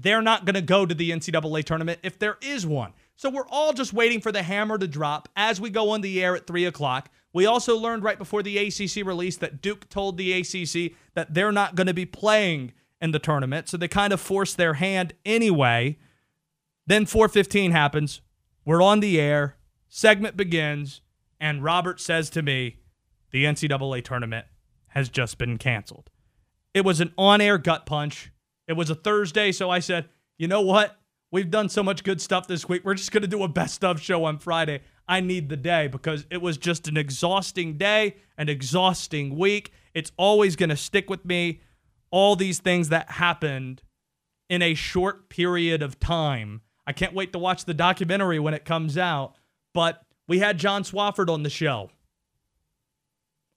[0.00, 2.92] they're not going to go to the NCAA tournament if there is one.
[3.16, 6.22] So we're all just waiting for the hammer to drop as we go on the
[6.22, 7.10] air at 3 o'clock.
[7.32, 11.52] We also learned right before the ACC release that Duke told the ACC that they're
[11.52, 13.68] not going to be playing in the tournament.
[13.68, 15.98] So they kind of forced their hand anyway.
[16.86, 18.20] Then 4:15 happens.
[18.64, 19.56] We're on the air.
[19.88, 21.02] Segment begins,
[21.40, 22.78] and Robert says to me,
[23.30, 24.46] "The NCAA tournament
[24.88, 26.10] has just been canceled."
[26.72, 28.30] It was an on-air gut punch.
[28.66, 30.08] It was a Thursday, so I said,
[30.38, 30.98] "You know what?
[31.30, 32.84] We've done so much good stuff this week.
[32.84, 34.82] We're just going to do a best of show on Friday.
[35.08, 39.72] I need the day because it was just an exhausting day, an exhausting week.
[39.94, 41.60] It's always going to stick with me.
[42.12, 43.82] All these things that happened
[44.48, 46.60] in a short period of time.
[46.86, 49.34] I can't wait to watch the documentary when it comes out.
[49.72, 51.90] But we had John Swofford on the show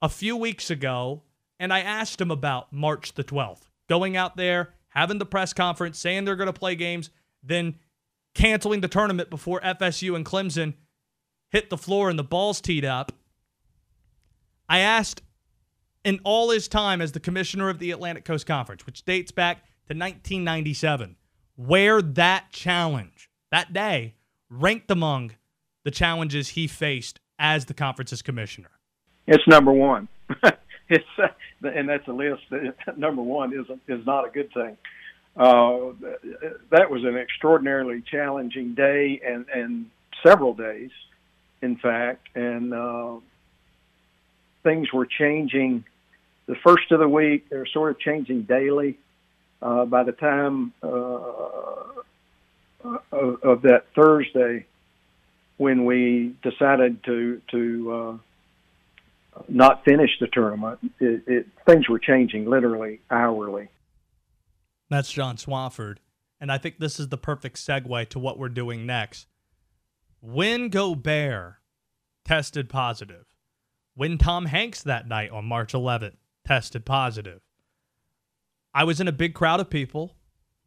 [0.01, 1.21] a few weeks ago,
[1.59, 5.99] and I asked him about March the 12th, going out there, having the press conference,
[5.99, 7.11] saying they're going to play games,
[7.43, 7.75] then
[8.33, 10.73] canceling the tournament before FSU and Clemson
[11.51, 13.11] hit the floor and the balls teed up.
[14.67, 15.21] I asked
[16.03, 19.57] in all his time as the commissioner of the Atlantic Coast Conference, which dates back
[19.85, 21.15] to 1997,
[21.55, 24.15] where that challenge, that day,
[24.49, 25.33] ranked among
[25.83, 28.71] the challenges he faced as the conference's commissioner.
[29.27, 30.07] It's number one.
[30.89, 31.27] it's uh,
[31.67, 32.43] and that's a list.
[32.97, 34.77] Number one is is not a good thing.
[35.35, 35.91] Uh,
[36.71, 39.89] that was an extraordinarily challenging day and and
[40.23, 40.91] several days,
[41.61, 43.15] in fact, and uh,
[44.63, 45.83] things were changing.
[46.47, 48.97] The first of the week, they were sort of changing daily.
[49.61, 50.87] Uh, by the time uh,
[53.11, 54.65] of, of that Thursday,
[55.57, 58.17] when we decided to to uh,
[59.47, 60.79] not finish the tournament.
[60.99, 63.69] It, it, things were changing literally hourly.
[64.89, 65.97] That's John Swofford.
[66.39, 69.27] And I think this is the perfect segue to what we're doing next.
[70.21, 71.55] When Gobert
[72.25, 73.25] tested positive,
[73.95, 77.41] when Tom Hanks that night on March 11th tested positive,
[78.73, 80.15] I was in a big crowd of people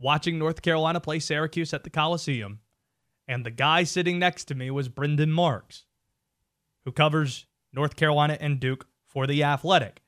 [0.01, 2.61] watching North Carolina play Syracuse at the Coliseum.
[3.29, 5.85] And the guy sitting next to me was Brendan Marks,
[6.85, 10.03] who covers North Carolina and Duke for the Athletic.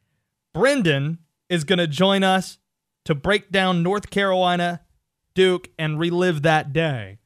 [0.53, 2.59] Brendan is going to join us
[3.05, 4.83] to break down North Carolina,
[5.35, 7.19] Duke, and relive that day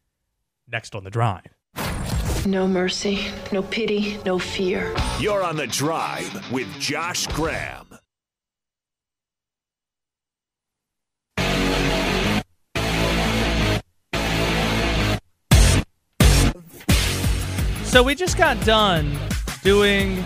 [0.69, 1.47] next on the drive.
[2.47, 4.95] No mercy, no pity, no fear.
[5.19, 7.99] You're on the drive with Josh Graham.
[17.85, 19.19] So we just got done
[19.67, 20.25] doing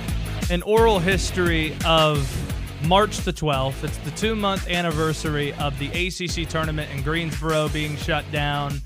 [0.51, 2.29] an oral history of
[2.87, 3.83] March the 12th.
[3.83, 8.83] It's the two month anniversary of the ACC tournament in Greensboro being shut down,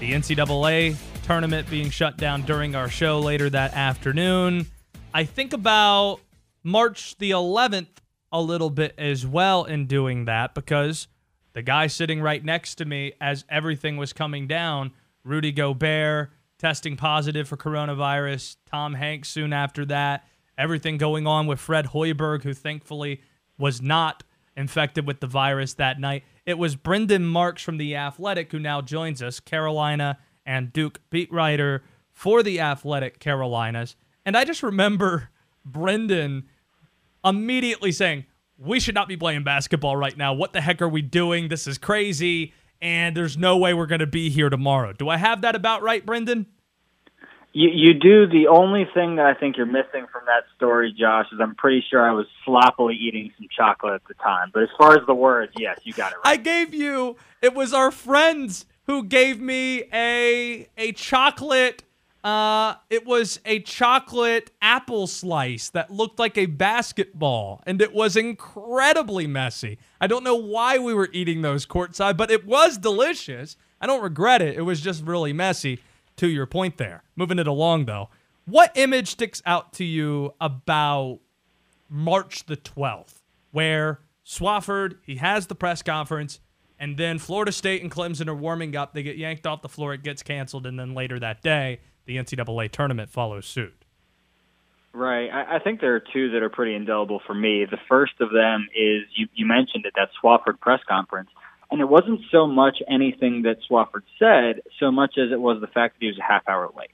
[0.00, 4.66] the NCAA tournament being shut down during our show later that afternoon.
[5.14, 6.22] I think about
[6.64, 7.86] March the 11th
[8.32, 11.06] a little bit as well in doing that because
[11.52, 14.90] the guy sitting right next to me as everything was coming down,
[15.22, 18.56] Rudy Gobert, testing positive for coronavirus.
[18.66, 20.26] Tom Hanks soon after that.
[20.56, 23.22] Everything going on with Fred Hoiberg, who thankfully
[23.56, 24.24] was not
[24.56, 26.24] infected with the virus that night.
[26.44, 31.32] It was Brendan Marks from The Athletic who now joins us, Carolina and Duke beat
[31.32, 33.94] writer for The Athletic Carolinas.
[34.26, 35.30] And I just remember
[35.64, 36.48] Brendan
[37.24, 38.26] immediately saying,
[38.58, 40.32] We should not be playing basketball right now.
[40.32, 41.48] What the heck are we doing?
[41.48, 44.92] This is crazy and there's no way we're going to be here tomorrow.
[44.92, 46.46] Do I have that about right, Brendan?
[47.52, 48.26] You, you do.
[48.26, 51.84] The only thing that I think you're missing from that story, Josh, is I'm pretty
[51.90, 54.50] sure I was sloppily eating some chocolate at the time.
[54.52, 56.32] But as far as the words, yes, you got it right.
[56.32, 57.16] I gave you.
[57.40, 61.82] It was our friends who gave me a a chocolate
[62.28, 68.16] uh, it was a chocolate apple slice that looked like a basketball, and it was
[68.16, 69.78] incredibly messy.
[69.98, 73.56] I don't know why we were eating those courtside, but it was delicious.
[73.80, 74.58] I don't regret it.
[74.58, 75.80] It was just really messy,
[76.16, 77.02] to your point there.
[77.16, 78.10] Moving it along, though.
[78.44, 81.20] What image sticks out to you about
[81.88, 83.22] March the 12th,
[83.52, 86.40] where Swofford, he has the press conference,
[86.78, 88.92] and then Florida State and Clemson are warming up.
[88.92, 92.16] They get yanked off the floor, it gets canceled, and then later that day, the
[92.16, 93.74] NCAA tournament follows suit.
[94.94, 95.28] Right.
[95.28, 97.66] I, I think there are two that are pretty indelible for me.
[97.70, 101.28] The first of them is you, you mentioned it, that Swofford press conference.
[101.70, 105.66] And it wasn't so much anything that Swofford said, so much as it was the
[105.66, 106.90] fact that he was a half hour late.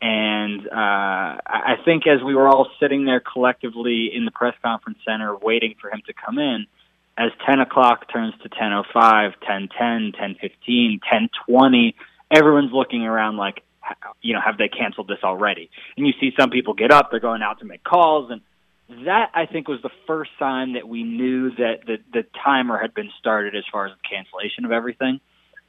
[0.00, 4.98] And uh, I think as we were all sitting there collectively in the press conference
[5.04, 6.66] center waiting for him to come in,
[7.18, 11.00] as 10 o'clock turns to 10.05, 10.10, 10.15,
[11.48, 11.94] 10.20,
[12.30, 13.62] everyone's looking around like,
[14.22, 15.70] you know, have they canceled this already?
[15.96, 18.40] And you see some people get up, they're going out to make calls, and
[19.06, 22.94] that I think was the first sign that we knew that the, the timer had
[22.94, 25.20] been started as far as the cancellation of everything.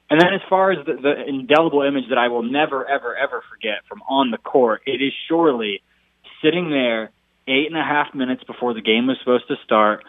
[0.09, 3.41] And then as far as the, the indelible image that I will never, ever, ever
[3.49, 5.82] forget from on the court, it is surely
[6.43, 7.11] sitting there
[7.47, 10.03] eight and a half minutes before the game was supposed to start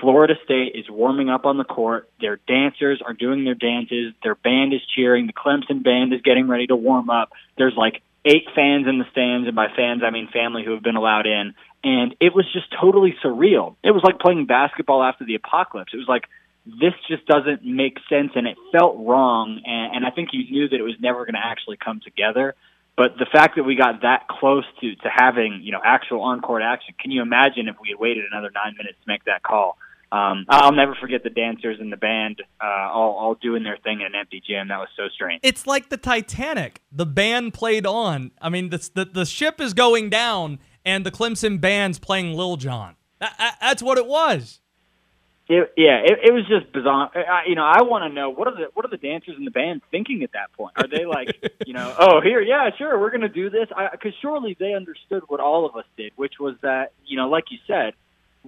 [0.00, 2.08] Florida State is warming up on the court.
[2.20, 4.14] Their dancers are doing their dances.
[4.22, 5.26] Their band is cheering.
[5.26, 7.32] The Clemson band is getting ready to warm up.
[7.56, 10.82] There's like eight fans in the stands, and by fans I mean family who have
[10.82, 11.54] been allowed in.
[11.84, 13.74] And it was just totally surreal.
[13.82, 15.92] It was like playing basketball after the apocalypse.
[15.92, 16.28] It was like
[16.64, 19.60] this just doesn't make sense, and it felt wrong.
[19.64, 22.54] And, and I think you knew that it was never going to actually come together.
[22.96, 26.40] But the fact that we got that close to to having you know actual on
[26.40, 29.42] court action, can you imagine if we had waited another nine minutes to make that
[29.42, 29.78] call?
[30.12, 34.00] Um, I'll never forget the dancers and the band uh, all all doing their thing
[34.00, 34.68] in an empty gym.
[34.68, 35.40] That was so strange.
[35.42, 36.82] It's like the Titanic.
[36.92, 38.30] The band played on.
[38.40, 42.58] I mean, the the, the ship is going down, and the Clemson band's playing Lil
[42.58, 42.96] Jon.
[43.20, 44.60] That, that, that's what it was.
[45.52, 47.10] It, yeah, it, it was just bizarre.
[47.14, 49.44] I, you know, I want to know what are the what are the dancers in
[49.44, 50.72] the band thinking at that point?
[50.76, 51.28] Are they like,
[51.66, 53.68] you know, oh here, yeah, sure, we're going to do this?
[53.92, 57.44] Because surely they understood what all of us did, which was that, you know, like
[57.50, 57.92] you said,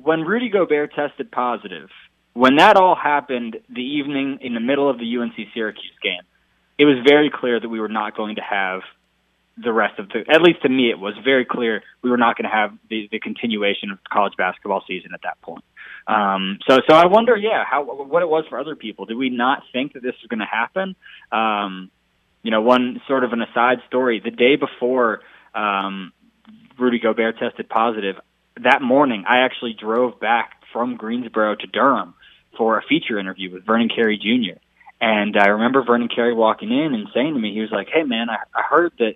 [0.02, 1.90] when Rudy Gobert tested positive,
[2.32, 6.22] when that all happened the evening in the middle of the UNC Syracuse game,
[6.78, 8.80] it was very clear that we were not going to have
[9.56, 10.24] the rest of the.
[10.28, 13.08] At least to me, it was very clear we were not going to have the
[13.10, 15.64] the continuation of college basketball season at that point.
[16.06, 19.06] Um, so, so I wonder, yeah, how what it was for other people.
[19.06, 20.96] Did we not think that this was going to happen?
[21.32, 21.90] Um,
[22.42, 25.20] you know, one sort of an aside story: the day before
[25.54, 26.12] um,
[26.78, 28.16] Rudy Gobert tested positive,
[28.62, 32.14] that morning I actually drove back from Greensboro to Durham
[32.58, 34.58] for a feature interview with Vernon Carey Jr.
[35.00, 38.02] And I remember Vernon Carey walking in and saying to me, he was like, "Hey,
[38.02, 39.14] man, I, I heard that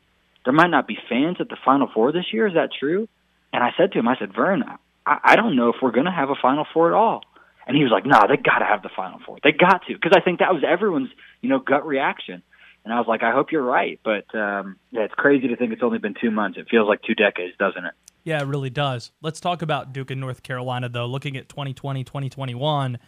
[0.49, 2.47] there might not be fans at the Final Four this year.
[2.47, 3.07] Is that true?"
[3.53, 4.65] And I said to him, I said, Vern,
[5.05, 7.21] I, I don't know if we're going to have a Final Four at all.
[7.67, 9.37] And he was like, "No, nah, they got to have the Final Four.
[9.45, 11.11] They got to," because I think that was everyone's,
[11.43, 12.43] you know, gut reaction.
[12.83, 15.75] And I was like, "I hope you're right." But um, yeah, it's crazy to think
[15.75, 16.57] it's only been two months.
[16.57, 17.93] It feels like two decades, doesn't it?
[18.25, 19.13] Yeah, it really does.
[19.21, 21.05] Let's talk about Duke and North Carolina, though.
[21.05, 22.99] Looking at 2020, 2021,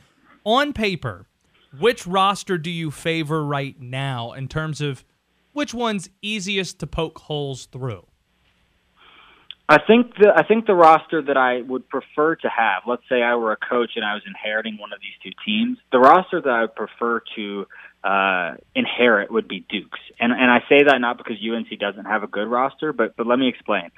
[0.45, 1.27] on paper,
[1.79, 5.07] which roster do you favor right now in terms of
[5.53, 8.07] which one's easiest to poke holes through?
[9.71, 13.23] I think the I think the roster that I would prefer to have, let's say
[13.23, 16.41] I were a coach and I was inheriting one of these two teams, the roster
[16.41, 17.67] that I would prefer to
[18.03, 20.01] uh, inherit would be Duke's.
[20.19, 23.29] And and I say that not because UNC doesn't have a good roster, but but
[23.29, 23.91] let me explain.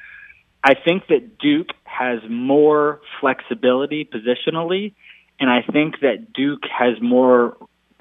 [0.63, 4.93] I think that Duke has more flexibility positionally,
[5.41, 7.57] and I think that Duke has more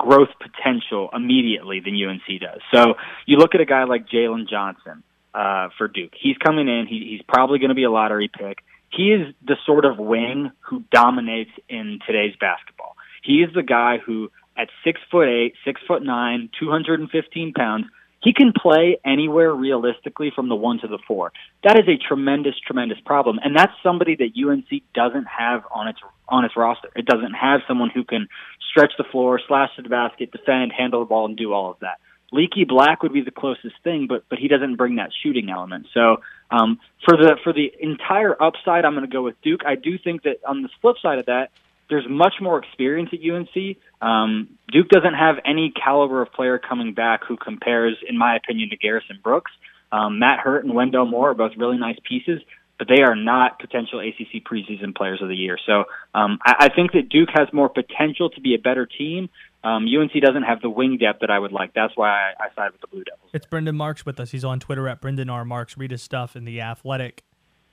[0.06, 2.62] growth potential immediately than UNC does.
[2.74, 2.96] So
[3.26, 6.14] you look at a guy like Jalen Johnson uh, for Duke.
[6.20, 6.88] He's coming in.
[6.88, 8.58] He, he's probably going to be a lottery pick.
[8.90, 12.96] He is the sort of wing who dominates in today's basketball.
[13.24, 17.10] He is the guy who, at six foot eight, six foot nine, two hundred and
[17.10, 17.86] fifteen pounds,
[18.22, 21.32] he can play anywhere realistically from the one to the four.
[21.64, 26.00] That is a tremendous, tremendous problem, and that's somebody that UNC doesn't have on its
[26.30, 26.90] on its roster.
[26.96, 28.28] It doesn't have someone who can
[28.70, 31.80] stretch the floor, slash to the basket, defend, handle the ball, and do all of
[31.80, 32.00] that.
[32.32, 35.88] Leaky Black would be the closest thing, but but he doesn't bring that shooting element.
[35.94, 39.62] So um, for the for the entire upside, I'm going to go with Duke.
[39.66, 41.52] I do think that on the flip side of that,
[41.92, 43.78] there's much more experience at UNC.
[44.02, 48.70] Um, Duke doesn't have any caliber of player coming back who compares, in my opinion,
[48.70, 49.52] to Garrison Brooks.
[49.92, 52.42] Um, Matt Hurt and Wendell Moore are both really nice pieces,
[52.80, 55.58] but they are not potential ACC preseason players of the year.
[55.66, 55.84] So
[56.16, 59.30] um, I, I think that Duke has more potential to be a better team.
[59.62, 61.74] Um, UNC doesn't have the wing depth that I would like.
[61.74, 63.30] That's why I, I side with the Blue Devils.
[63.34, 64.32] It's Brendan Marks with us.
[64.32, 65.44] He's on Twitter at Brendan R.
[65.44, 65.78] Marks.
[65.78, 67.24] Read his stuff in the Athletic.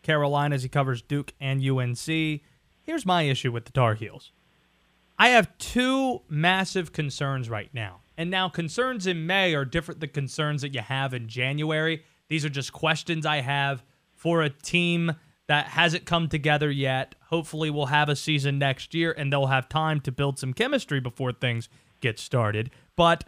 [0.02, 2.42] Carolina as he covers Duke and UNC.
[2.88, 4.32] Here's my issue with the Tar Heels.
[5.18, 8.00] I have two massive concerns right now.
[8.16, 12.02] And now, concerns in May are different than concerns that you have in January.
[12.28, 13.84] These are just questions I have
[14.14, 15.16] for a team
[15.48, 17.14] that hasn't come together yet.
[17.26, 20.98] Hopefully, we'll have a season next year and they'll have time to build some chemistry
[20.98, 21.68] before things
[22.00, 22.70] get started.
[22.96, 23.24] But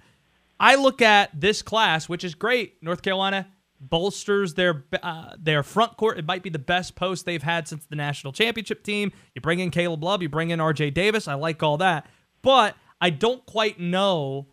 [0.59, 2.83] I look at this class, which is great.
[2.83, 3.47] North Carolina
[3.81, 6.19] bolsters their uh, their front court.
[6.19, 9.13] It might be the best post they've had since the national championship team.
[9.35, 10.91] You bring in Caleb Love, you bring in R.J.
[10.91, 11.27] Davis.
[11.27, 12.07] I like all that,
[12.43, 14.49] but I don't quite know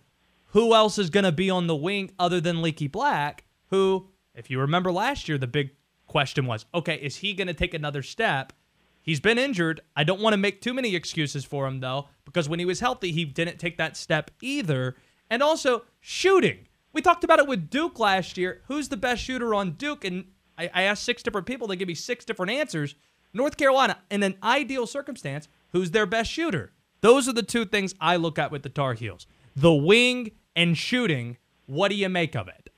[0.52, 4.50] who else is going to be on the wing other than Leaky Black, who, if
[4.50, 5.72] you remember last year, the big
[6.08, 8.54] question was, okay, is he going to take another step?
[9.02, 9.82] He's been injured.
[9.96, 12.80] I don't want to make too many excuses for him, though, because when he was
[12.80, 14.96] healthy, he didn't take that step either.
[15.30, 16.68] And also, shooting.
[16.98, 18.64] We talked about it with Duke last year.
[18.70, 20.04] Who's the best shooter on Duke?
[20.04, 20.26] And
[20.58, 21.68] I, I asked six different people.
[21.68, 22.96] They give me six different answers.
[23.36, 26.72] North Carolina, in an ideal circumstance, who's their best shooter?
[27.02, 30.76] Those are the two things I look at with the Tar Heels the wing and
[30.76, 31.38] shooting.
[31.68, 32.72] What do you make of it?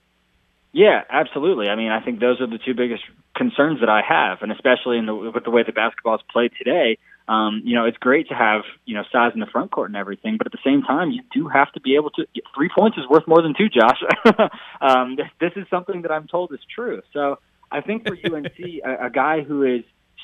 [0.74, 1.70] Yeah, absolutely.
[1.70, 3.03] I mean, I think those are the two biggest
[3.38, 6.51] concerns that I have, and especially in the, with the way the basketball is played
[6.57, 6.97] today.
[7.30, 9.95] Um, you know, it's great to have you know size in the front court and
[9.95, 12.25] everything, but at the same time, you do have to be able to.
[12.55, 14.01] Three points is worth more than two, Josh.
[14.82, 17.03] um, this, this is something that I'm told is true.
[17.13, 17.38] So
[17.71, 19.84] I think for UNC, a, a guy who is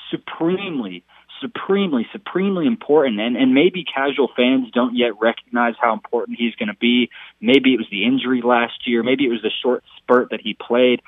[0.10, 1.04] supremely,
[1.42, 3.20] supremely, supremely important.
[3.20, 7.10] And, and maybe casual fans don't yet recognize how important he's going to be.
[7.40, 9.04] Maybe it was the injury last year.
[9.04, 11.02] Maybe it was the short spurt that he played.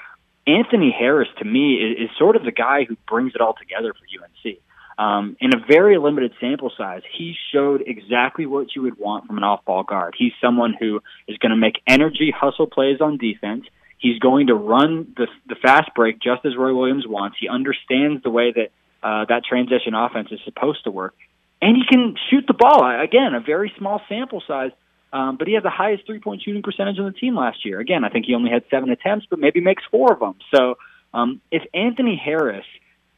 [0.45, 3.93] Anthony Harris, to me, is, is sort of the guy who brings it all together
[3.93, 4.59] for UNC.
[4.97, 9.37] Um, in a very limited sample size, he showed exactly what you would want from
[9.37, 10.15] an off-ball guard.
[10.17, 13.65] He's someone who is going to make energy hustle plays on defense.
[13.99, 17.37] He's going to run the the fast break just as Roy Williams wants.
[17.39, 18.69] He understands the way that
[19.03, 21.15] uh, that transition offense is supposed to work,
[21.61, 22.83] and he can shoot the ball.
[23.01, 24.71] Again, a very small sample size,
[25.13, 27.79] um, but he had the highest three point shooting percentage on the team last year.
[27.79, 30.35] Again, I think he only had seven attempts, but maybe makes four of them.
[30.53, 30.75] So
[31.13, 32.65] um, if Anthony Harris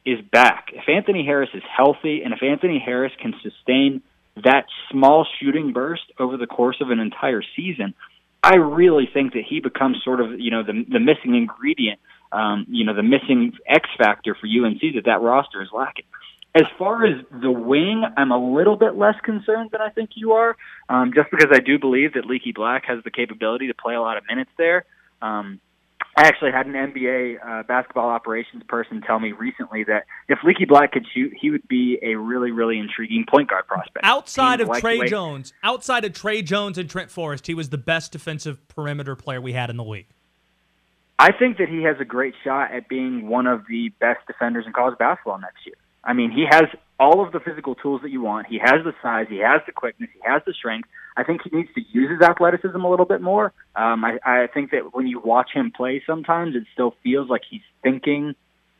[0.04, 4.02] is back, if Anthony Harris is healthy, and if Anthony Harris can sustain
[4.36, 7.94] that small shooting burst over the course of an entire season,
[8.42, 12.00] I really think that he becomes sort of you know the the missing ingredient,
[12.32, 16.06] um, you know the missing X factor for UNC that that roster is lacking.
[16.54, 20.32] As far as the wing, I'm a little bit less concerned than I think you
[20.32, 20.56] are,
[20.88, 24.00] um, just because I do believe that Leaky Black has the capability to play a
[24.00, 24.84] lot of minutes there.
[25.22, 25.60] Um,
[26.16, 30.64] I actually had an NBA uh, basketball operations person tell me recently that if Leaky
[30.64, 34.04] Black could shoot, he would be a really, really intriguing point guard prospect.
[34.04, 37.78] Outside of like Tre Jones, outside of Tre Jones and Trent Forrest, he was the
[37.78, 40.08] best defensive perimeter player we had in the league.
[41.18, 44.64] I think that he has a great shot at being one of the best defenders
[44.66, 45.76] in college basketball next year.
[46.02, 46.64] I mean, he has
[46.98, 48.46] all of the physical tools that you want.
[48.46, 50.88] He has the size, he has the quickness, he has the strength.
[51.16, 53.52] I think he needs to use his athleticism a little bit more.
[53.74, 57.42] Um, I, I think that when you watch him play, sometimes it still feels like
[57.48, 58.34] he's thinking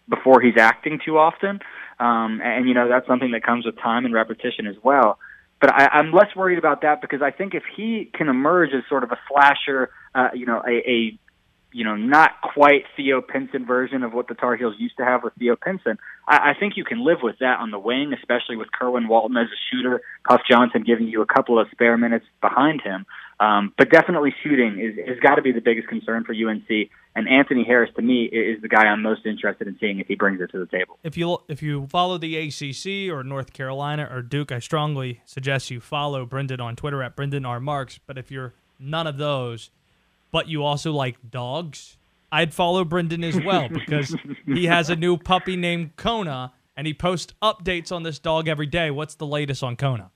[0.09, 1.61] before he's acting too often.
[1.99, 5.18] Um, and you know that's something that comes with time and repetition as well.
[5.61, 8.83] But I, I'm less worried about that because I think if he can emerge as
[8.89, 11.18] sort of a slasher, uh, you know, a, a
[11.72, 15.22] you know, not quite Theo Pinson version of what the Tar Heels used to have
[15.22, 15.98] with Theo Pinson.
[16.26, 19.36] I, I think you can live with that on the wing, especially with Kerwin Walton
[19.36, 23.06] as a shooter, Puff Johnson giving you a couple of spare minutes behind him.
[23.40, 26.90] Um, but definitely shooting is has got to be the biggest concern for UNC.
[27.16, 30.14] And Anthony Harris, to me, is the guy I'm most interested in seeing if he
[30.14, 30.98] brings it to the table.
[31.02, 35.70] If you if you follow the ACC or North Carolina or Duke, I strongly suggest
[35.70, 37.98] you follow Brendan on Twitter at Brendan R Marks.
[38.06, 39.70] But if you're none of those,
[40.31, 41.97] but you also like dogs,
[42.33, 44.14] I'd follow Brendan as well because
[44.47, 48.66] he has a new puppy named Kona and he posts updates on this dog every
[48.66, 48.91] day.
[48.91, 50.11] What's the latest on Kona?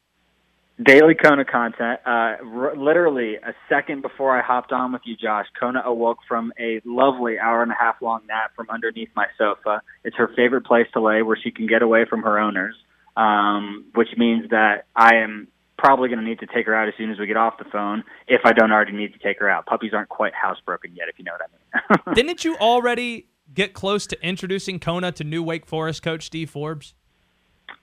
[0.82, 2.00] Daily Kona content.
[2.04, 6.52] Uh, r- literally a second before I hopped on with you, Josh, Kona awoke from
[6.58, 9.82] a lovely hour and a half long nap from underneath my sofa.
[10.02, 12.74] It's her favorite place to lay where she can get away from her owners,
[13.16, 15.46] um, which means that I am
[15.76, 17.64] probably going to need to take her out as soon as we get off the
[17.64, 19.66] phone if I don't already need to take her out.
[19.66, 22.14] Puppies aren't quite housebroken yet, if you know what I mean.
[22.14, 26.94] Didn't you already get close to introducing Kona to new Wake Forest coach Steve Forbes?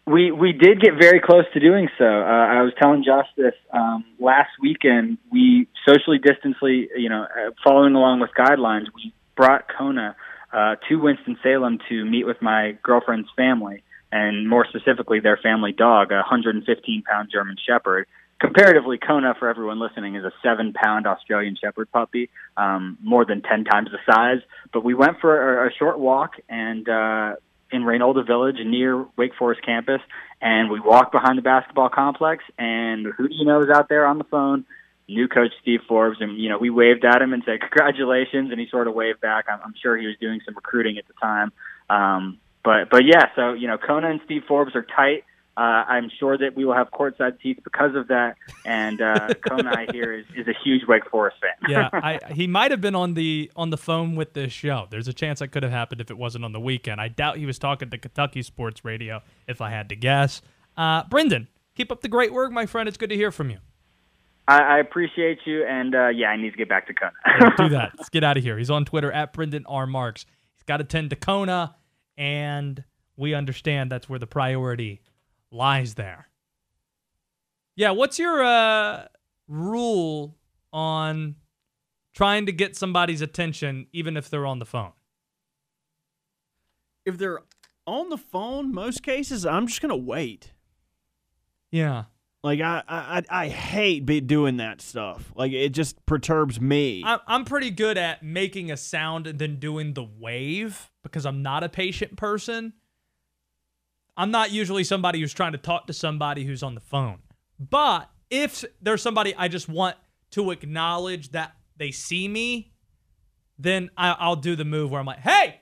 [0.05, 2.05] We we did get very close to doing so.
[2.05, 5.17] Uh, I was telling Josh this um, last weekend.
[5.31, 10.15] We socially distancedly, you know, uh, following along with guidelines, we brought Kona
[10.51, 15.71] uh, to Winston Salem to meet with my girlfriend's family and more specifically their family
[15.71, 18.07] dog, a 115 pound German Shepherd.
[18.39, 23.41] Comparatively, Kona, for everyone listening, is a seven pound Australian Shepherd puppy, um, more than
[23.41, 24.41] 10 times the size.
[24.73, 27.35] But we went for a, a short walk and uh,
[27.71, 30.01] in Reynolda Village near Wake Forest campus,
[30.41, 32.43] and we walked behind the basketball complex.
[32.57, 34.65] And who do you know is out there on the phone?
[35.07, 38.59] New coach Steve Forbes, and you know we waved at him and said congratulations, and
[38.59, 39.45] he sort of waved back.
[39.49, 41.51] I'm, I'm sure he was doing some recruiting at the time.
[41.89, 45.23] Um, but but yeah, so you know, Kona and Steve Forbes are tight.
[45.57, 48.37] Uh, I'm sure that we will have courtside seats because of that.
[48.63, 51.69] And uh, Kona, I hear, is, is a huge Wake Forest fan.
[51.69, 54.87] yeah, I, he might have been on the on the phone with this show.
[54.89, 57.01] There's a chance that could have happened if it wasn't on the weekend.
[57.01, 60.41] I doubt he was talking to Kentucky sports radio, if I had to guess.
[60.77, 62.87] Uh, Brendan, keep up the great work, my friend.
[62.87, 63.57] It's good to hear from you.
[64.47, 67.55] I, I appreciate you, and uh, yeah, I need to get back to Kona.
[67.57, 67.91] do that.
[67.97, 68.57] Let's get out of here.
[68.57, 70.25] He's on Twitter at Brendan R Marks.
[70.55, 71.75] He's got to tend to Kona
[72.21, 72.83] and
[73.17, 75.01] we understand that's where the priority
[75.49, 76.29] lies there.
[77.75, 79.07] Yeah, what's your uh,
[79.47, 80.37] rule
[80.71, 81.35] on
[82.13, 84.91] trying to get somebody's attention even if they're on the phone?
[87.05, 87.39] If they're
[87.87, 90.53] on the phone, most cases, I'm just gonna wait.
[91.71, 92.03] Yeah.
[92.43, 95.31] Like I, I, I hate be doing that stuff.
[95.35, 97.03] Like it just perturbs me.
[97.03, 101.63] I'm pretty good at making a sound and then doing the wave because I'm not
[101.63, 102.73] a patient person.
[104.17, 107.19] I'm not usually somebody who's trying to talk to somebody who's on the phone.
[107.59, 109.95] But if there's somebody I just want
[110.31, 112.73] to acknowledge that they see me,
[113.57, 115.61] then I, will do the move where I'm like, "Hey,"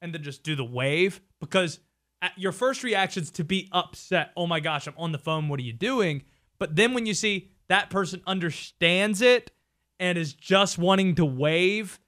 [0.00, 1.80] and then just do the wave because
[2.22, 4.30] uh, your first reaction is to be upset.
[4.36, 5.48] Oh my gosh, I'm on the phone.
[5.48, 6.22] What are you doing?
[6.58, 9.50] But then when you see that person understands it
[9.98, 11.98] and is just wanting to wave,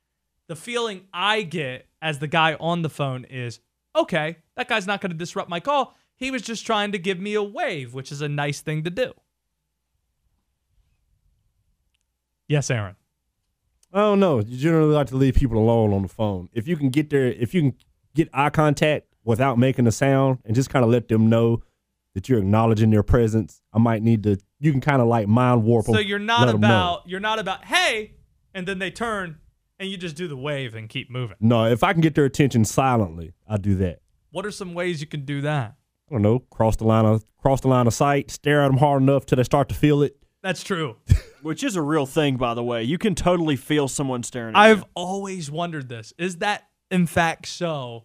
[0.46, 3.60] the feeling I get as the guy on the phone is
[3.96, 5.96] okay, that guy's not going to disrupt my call.
[6.14, 8.90] He was just trying to give me a wave, which is a nice thing to
[8.90, 9.12] do.
[12.48, 12.96] Yes, Aaron.
[13.92, 14.40] I don't know.
[14.40, 16.48] You generally like to leave people alone on the phone.
[16.52, 17.74] If you can get there, if you can
[18.14, 21.62] get eye contact without making a sound and just kind of let them know
[22.14, 24.38] that you're acknowledging their presence, I might need to.
[24.58, 25.94] You can kind of like mind warp them.
[25.94, 28.14] So you're not about you're not about hey,
[28.52, 29.38] and then they turn
[29.78, 31.36] and you just do the wave and keep moving.
[31.40, 34.00] No, if I can get their attention silently, I do that.
[34.30, 35.76] What are some ways you can do that?
[36.08, 36.40] I don't know.
[36.40, 38.30] Cross the line of cross the line of sight.
[38.30, 40.16] Stare at them hard enough till they start to feel it.
[40.42, 40.96] That's true.
[41.42, 42.82] Which is a real thing, by the way.
[42.82, 44.72] You can totally feel someone staring at you.
[44.72, 44.84] I've you.
[44.94, 46.12] always wondered this.
[46.18, 48.04] Is that in fact so?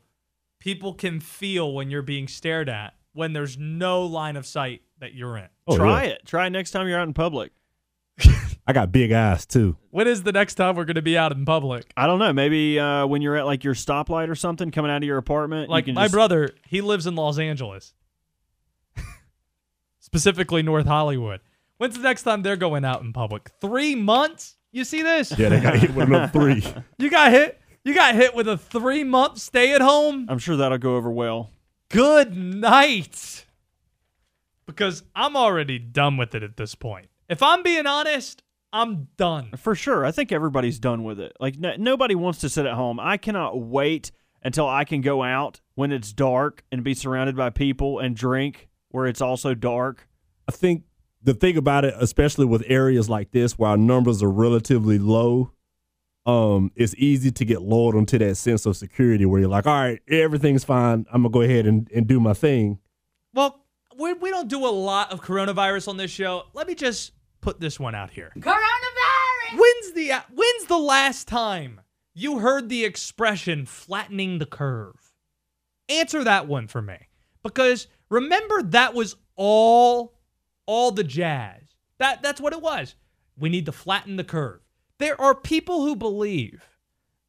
[0.59, 5.13] People can feel when you're being stared at when there's no line of sight that
[5.13, 5.47] you're in.
[5.67, 6.09] Oh, Try yeah.
[6.11, 6.26] it.
[6.26, 7.51] Try it next time you're out in public.
[8.66, 9.76] I got big eyes too.
[9.91, 11.91] When is the next time we're going to be out in public?
[11.97, 12.32] I don't know.
[12.32, 15.68] Maybe uh, when you're at like your stoplight or something coming out of your apartment.
[15.70, 17.93] you Like can my just- brother, he lives in Los Angeles,
[19.99, 21.41] specifically North Hollywood.
[21.78, 23.49] When's the next time they're going out in public?
[23.59, 24.55] Three months?
[24.72, 25.38] You see this?
[25.38, 26.64] Yeah, they got hit with another three.
[26.97, 27.59] You got hit.
[27.84, 30.26] You got hit with a three month stay at home.
[30.30, 31.49] I'm sure that'll go over well.
[31.89, 33.45] Good night.
[34.66, 37.07] Because I'm already done with it at this point.
[37.28, 38.43] If I'm being honest,
[38.74, 39.51] I'm done.
[39.55, 40.03] For sure.
[40.03, 41.34] I think everybody's done with it.
[41.39, 42.99] Like, n- nobody wants to sit at home.
[42.99, 44.11] I cannot wait
[44.43, 48.67] until I can go out when it's dark and be surrounded by people and drink
[48.89, 50.07] where it's also dark.
[50.47, 50.84] I think
[51.21, 55.51] the thing about it, especially with areas like this where our numbers are relatively low,
[56.26, 59.74] um, it's easy to get lulled into that sense of security where you're like, all
[59.74, 61.05] right, everything's fine.
[61.11, 62.80] I'm gonna go ahead and, and do my thing.
[63.34, 63.65] Well,
[63.97, 66.43] we, we don't do a lot of coronavirus on this show.
[66.53, 67.11] Let me just
[67.44, 68.32] put this one out here.
[68.39, 69.60] Coronavirus!
[69.60, 71.82] When's the uh, when's the last time
[72.16, 75.14] you heard the expression flattening the curve?
[75.89, 76.98] Answer that one for me.
[77.44, 80.14] Because remember that was all
[80.66, 81.62] all the jazz.
[82.00, 82.96] That that's what it was.
[83.38, 84.62] We need to flatten the curve.
[84.98, 86.64] There are people who believe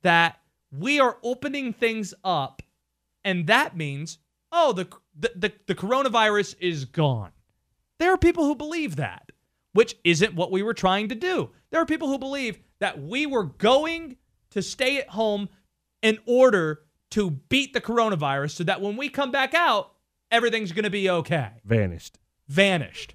[0.03, 0.39] that
[0.71, 2.62] we are opening things up
[3.25, 4.19] and that means
[4.53, 4.89] oh the
[5.19, 7.33] the, the, the coronavirus is gone.
[7.99, 9.31] There are people who believe that,
[9.75, 11.51] which isn't what we were trying to do.
[11.70, 14.16] There are people who believe that we were going
[14.51, 15.49] to stay at home
[16.01, 19.93] in order to beat the coronavirus so that when we come back out,
[20.31, 21.51] everything's going to be okay.
[21.64, 22.18] Vanished.
[22.49, 23.14] Vanished.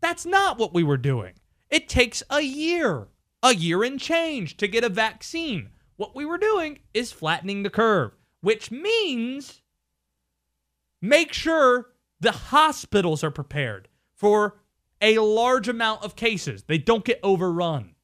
[0.00, 1.34] That's not what we were doing.
[1.70, 3.08] It takes a year,
[3.42, 5.70] a year and change to get a vaccine.
[5.96, 9.62] What we were doing is flattening the curve, which means
[11.00, 14.60] make sure the hospitals are prepared for
[15.04, 16.64] a large amount of cases.
[16.64, 17.94] They don't get overrun.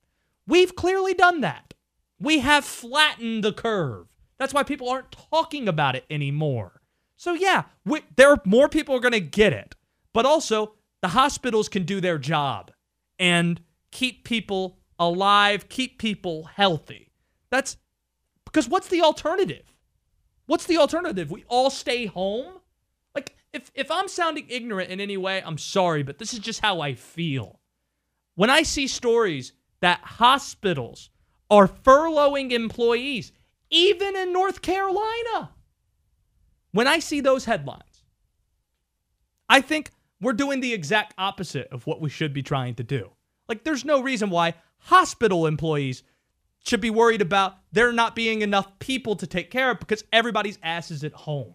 [0.47, 1.75] We've clearly done that.
[2.19, 4.09] We have flattened the curve.
[4.39, 6.83] That's why people aren't talking about it anymore.
[7.17, 9.75] So yeah, we, there are more people are going to get it,
[10.13, 12.71] but also the hospitals can do their job
[13.19, 17.11] and keep people alive, keep people healthy.
[17.51, 17.77] That's
[18.45, 19.75] because what's the alternative?
[20.47, 21.31] What's the alternative?
[21.31, 22.60] We all stay home?
[23.53, 26.81] If if I'm sounding ignorant in any way, I'm sorry, but this is just how
[26.81, 27.61] I feel.
[28.35, 31.11] When I see stories that hospitals
[31.51, 33.33] are furloughing employees,
[33.71, 35.51] even in North Carolina,
[36.73, 38.05] when I see those headlines,
[39.49, 39.91] I think
[40.21, 43.11] we're doing the exact opposite of what we should be trying to do.
[43.49, 46.05] Like, there's no reason why hospital employees
[46.65, 50.59] should be worried about there not being enough people to take care of because everybody's
[50.63, 51.55] ass is at home.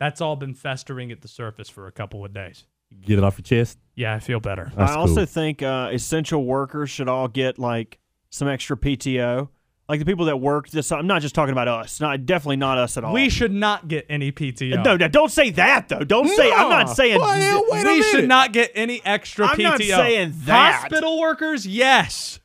[0.00, 2.64] That's all been festering at the surface for a couple of days.
[3.02, 3.78] Get it off your chest.
[3.94, 4.70] Yeah, I feel better.
[4.76, 5.26] That's I also cool.
[5.26, 7.98] think uh, essential workers should all get like
[8.30, 9.48] some extra PTO.
[9.88, 11.98] Like the people that work this, I'm not just talking about us.
[12.00, 13.12] Not definitely not us at all.
[13.14, 14.84] We should not get any PTO.
[14.84, 16.04] no, no, don't say that though.
[16.04, 16.52] Don't say.
[16.52, 17.18] I'm not saying.
[17.20, 19.52] Why, hell, wait a we should not get any extra PTO.
[19.54, 20.74] I'm not saying that.
[20.80, 22.40] Hospital workers, yes.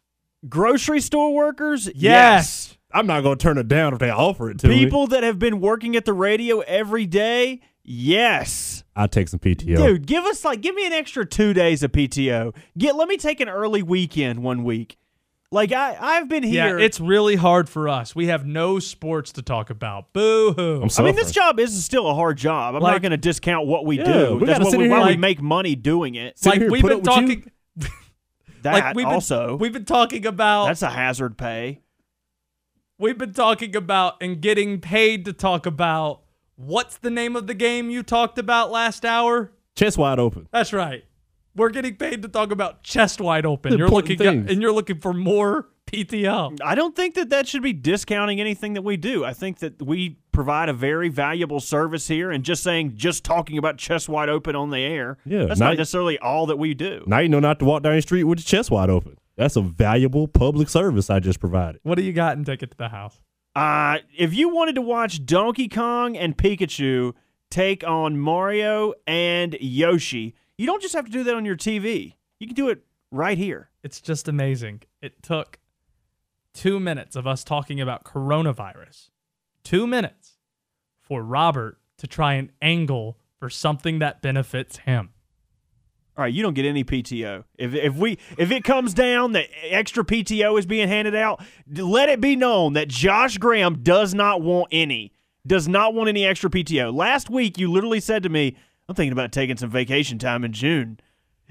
[0.48, 2.78] Grocery store workers, Yes.
[2.94, 4.80] I'm not gonna turn it down if they offer it to me.
[4.84, 8.84] People that have been working at the radio every day, yes.
[8.96, 9.78] I'll take some PTO.
[9.78, 12.56] Dude, give us like give me an extra two days of PTO.
[12.78, 14.98] Get let me take an early weekend one week.
[15.52, 16.80] Like I I've been here.
[16.80, 18.16] Yeah, it's really hard for us.
[18.16, 20.12] We have no sports to talk about.
[20.12, 20.82] Boo hoo.
[20.98, 22.74] I'm mean, this job is still a hard job.
[22.76, 24.38] I'm Like- not going to discount what we Yeah, do.
[24.38, 26.40] we That's what sit we, here why and, we make money doing it.
[26.44, 27.14] Like here we've been up with you?
[27.14, 27.52] talking
[28.64, 31.82] That like we've been, also we've been talking about that's a hazard pay.
[33.04, 36.22] We've been talking about and getting paid to talk about
[36.56, 39.52] what's the name of the game you talked about last hour?
[39.76, 40.48] Chest wide open.
[40.54, 41.04] That's right.
[41.54, 43.74] We're getting paid to talk about chest wide open.
[43.74, 44.50] The You're looking things.
[44.50, 46.58] and you're looking for more PTO.
[46.64, 49.26] I don't think that that should be discounting anything that we do.
[49.26, 53.58] I think that we provide a very valuable service here, and just saying, just talking
[53.58, 56.74] about chest wide open on the air, Yeah, that's now- not necessarily all that we
[56.74, 57.04] do.
[57.06, 59.18] Now you know not to walk down the street with your chest wide open.
[59.36, 61.82] That's a valuable public service I just provided.
[61.84, 63.20] What do you got in Ticket to the House?
[63.56, 67.14] Uh, if you wanted to watch Donkey Kong and Pikachu
[67.50, 72.16] take on Mario and Yoshi, you don't just have to do that on your TV.
[72.40, 73.70] You can do it right here.
[73.84, 74.82] It's just amazing.
[75.02, 75.60] It took
[76.54, 79.10] two minutes of us talking about coronavirus,
[79.64, 80.38] two minutes
[81.02, 85.13] for Robert to try and angle for something that benefits him.
[86.16, 87.44] All right, you don't get any PTO.
[87.58, 92.08] If if we if it comes down that extra PTO is being handed out, let
[92.10, 95.12] it be known that Josh Graham does not want any.
[95.46, 96.94] Does not want any extra PTO.
[96.94, 98.56] Last week you literally said to me,
[98.88, 101.00] "I'm thinking about taking some vacation time in June."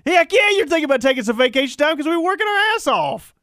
[0.07, 2.87] Heck yeah, you're thinking about taking some vacation time because we were working our ass
[2.87, 3.35] off.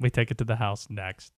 [0.00, 1.32] We take it to the house next.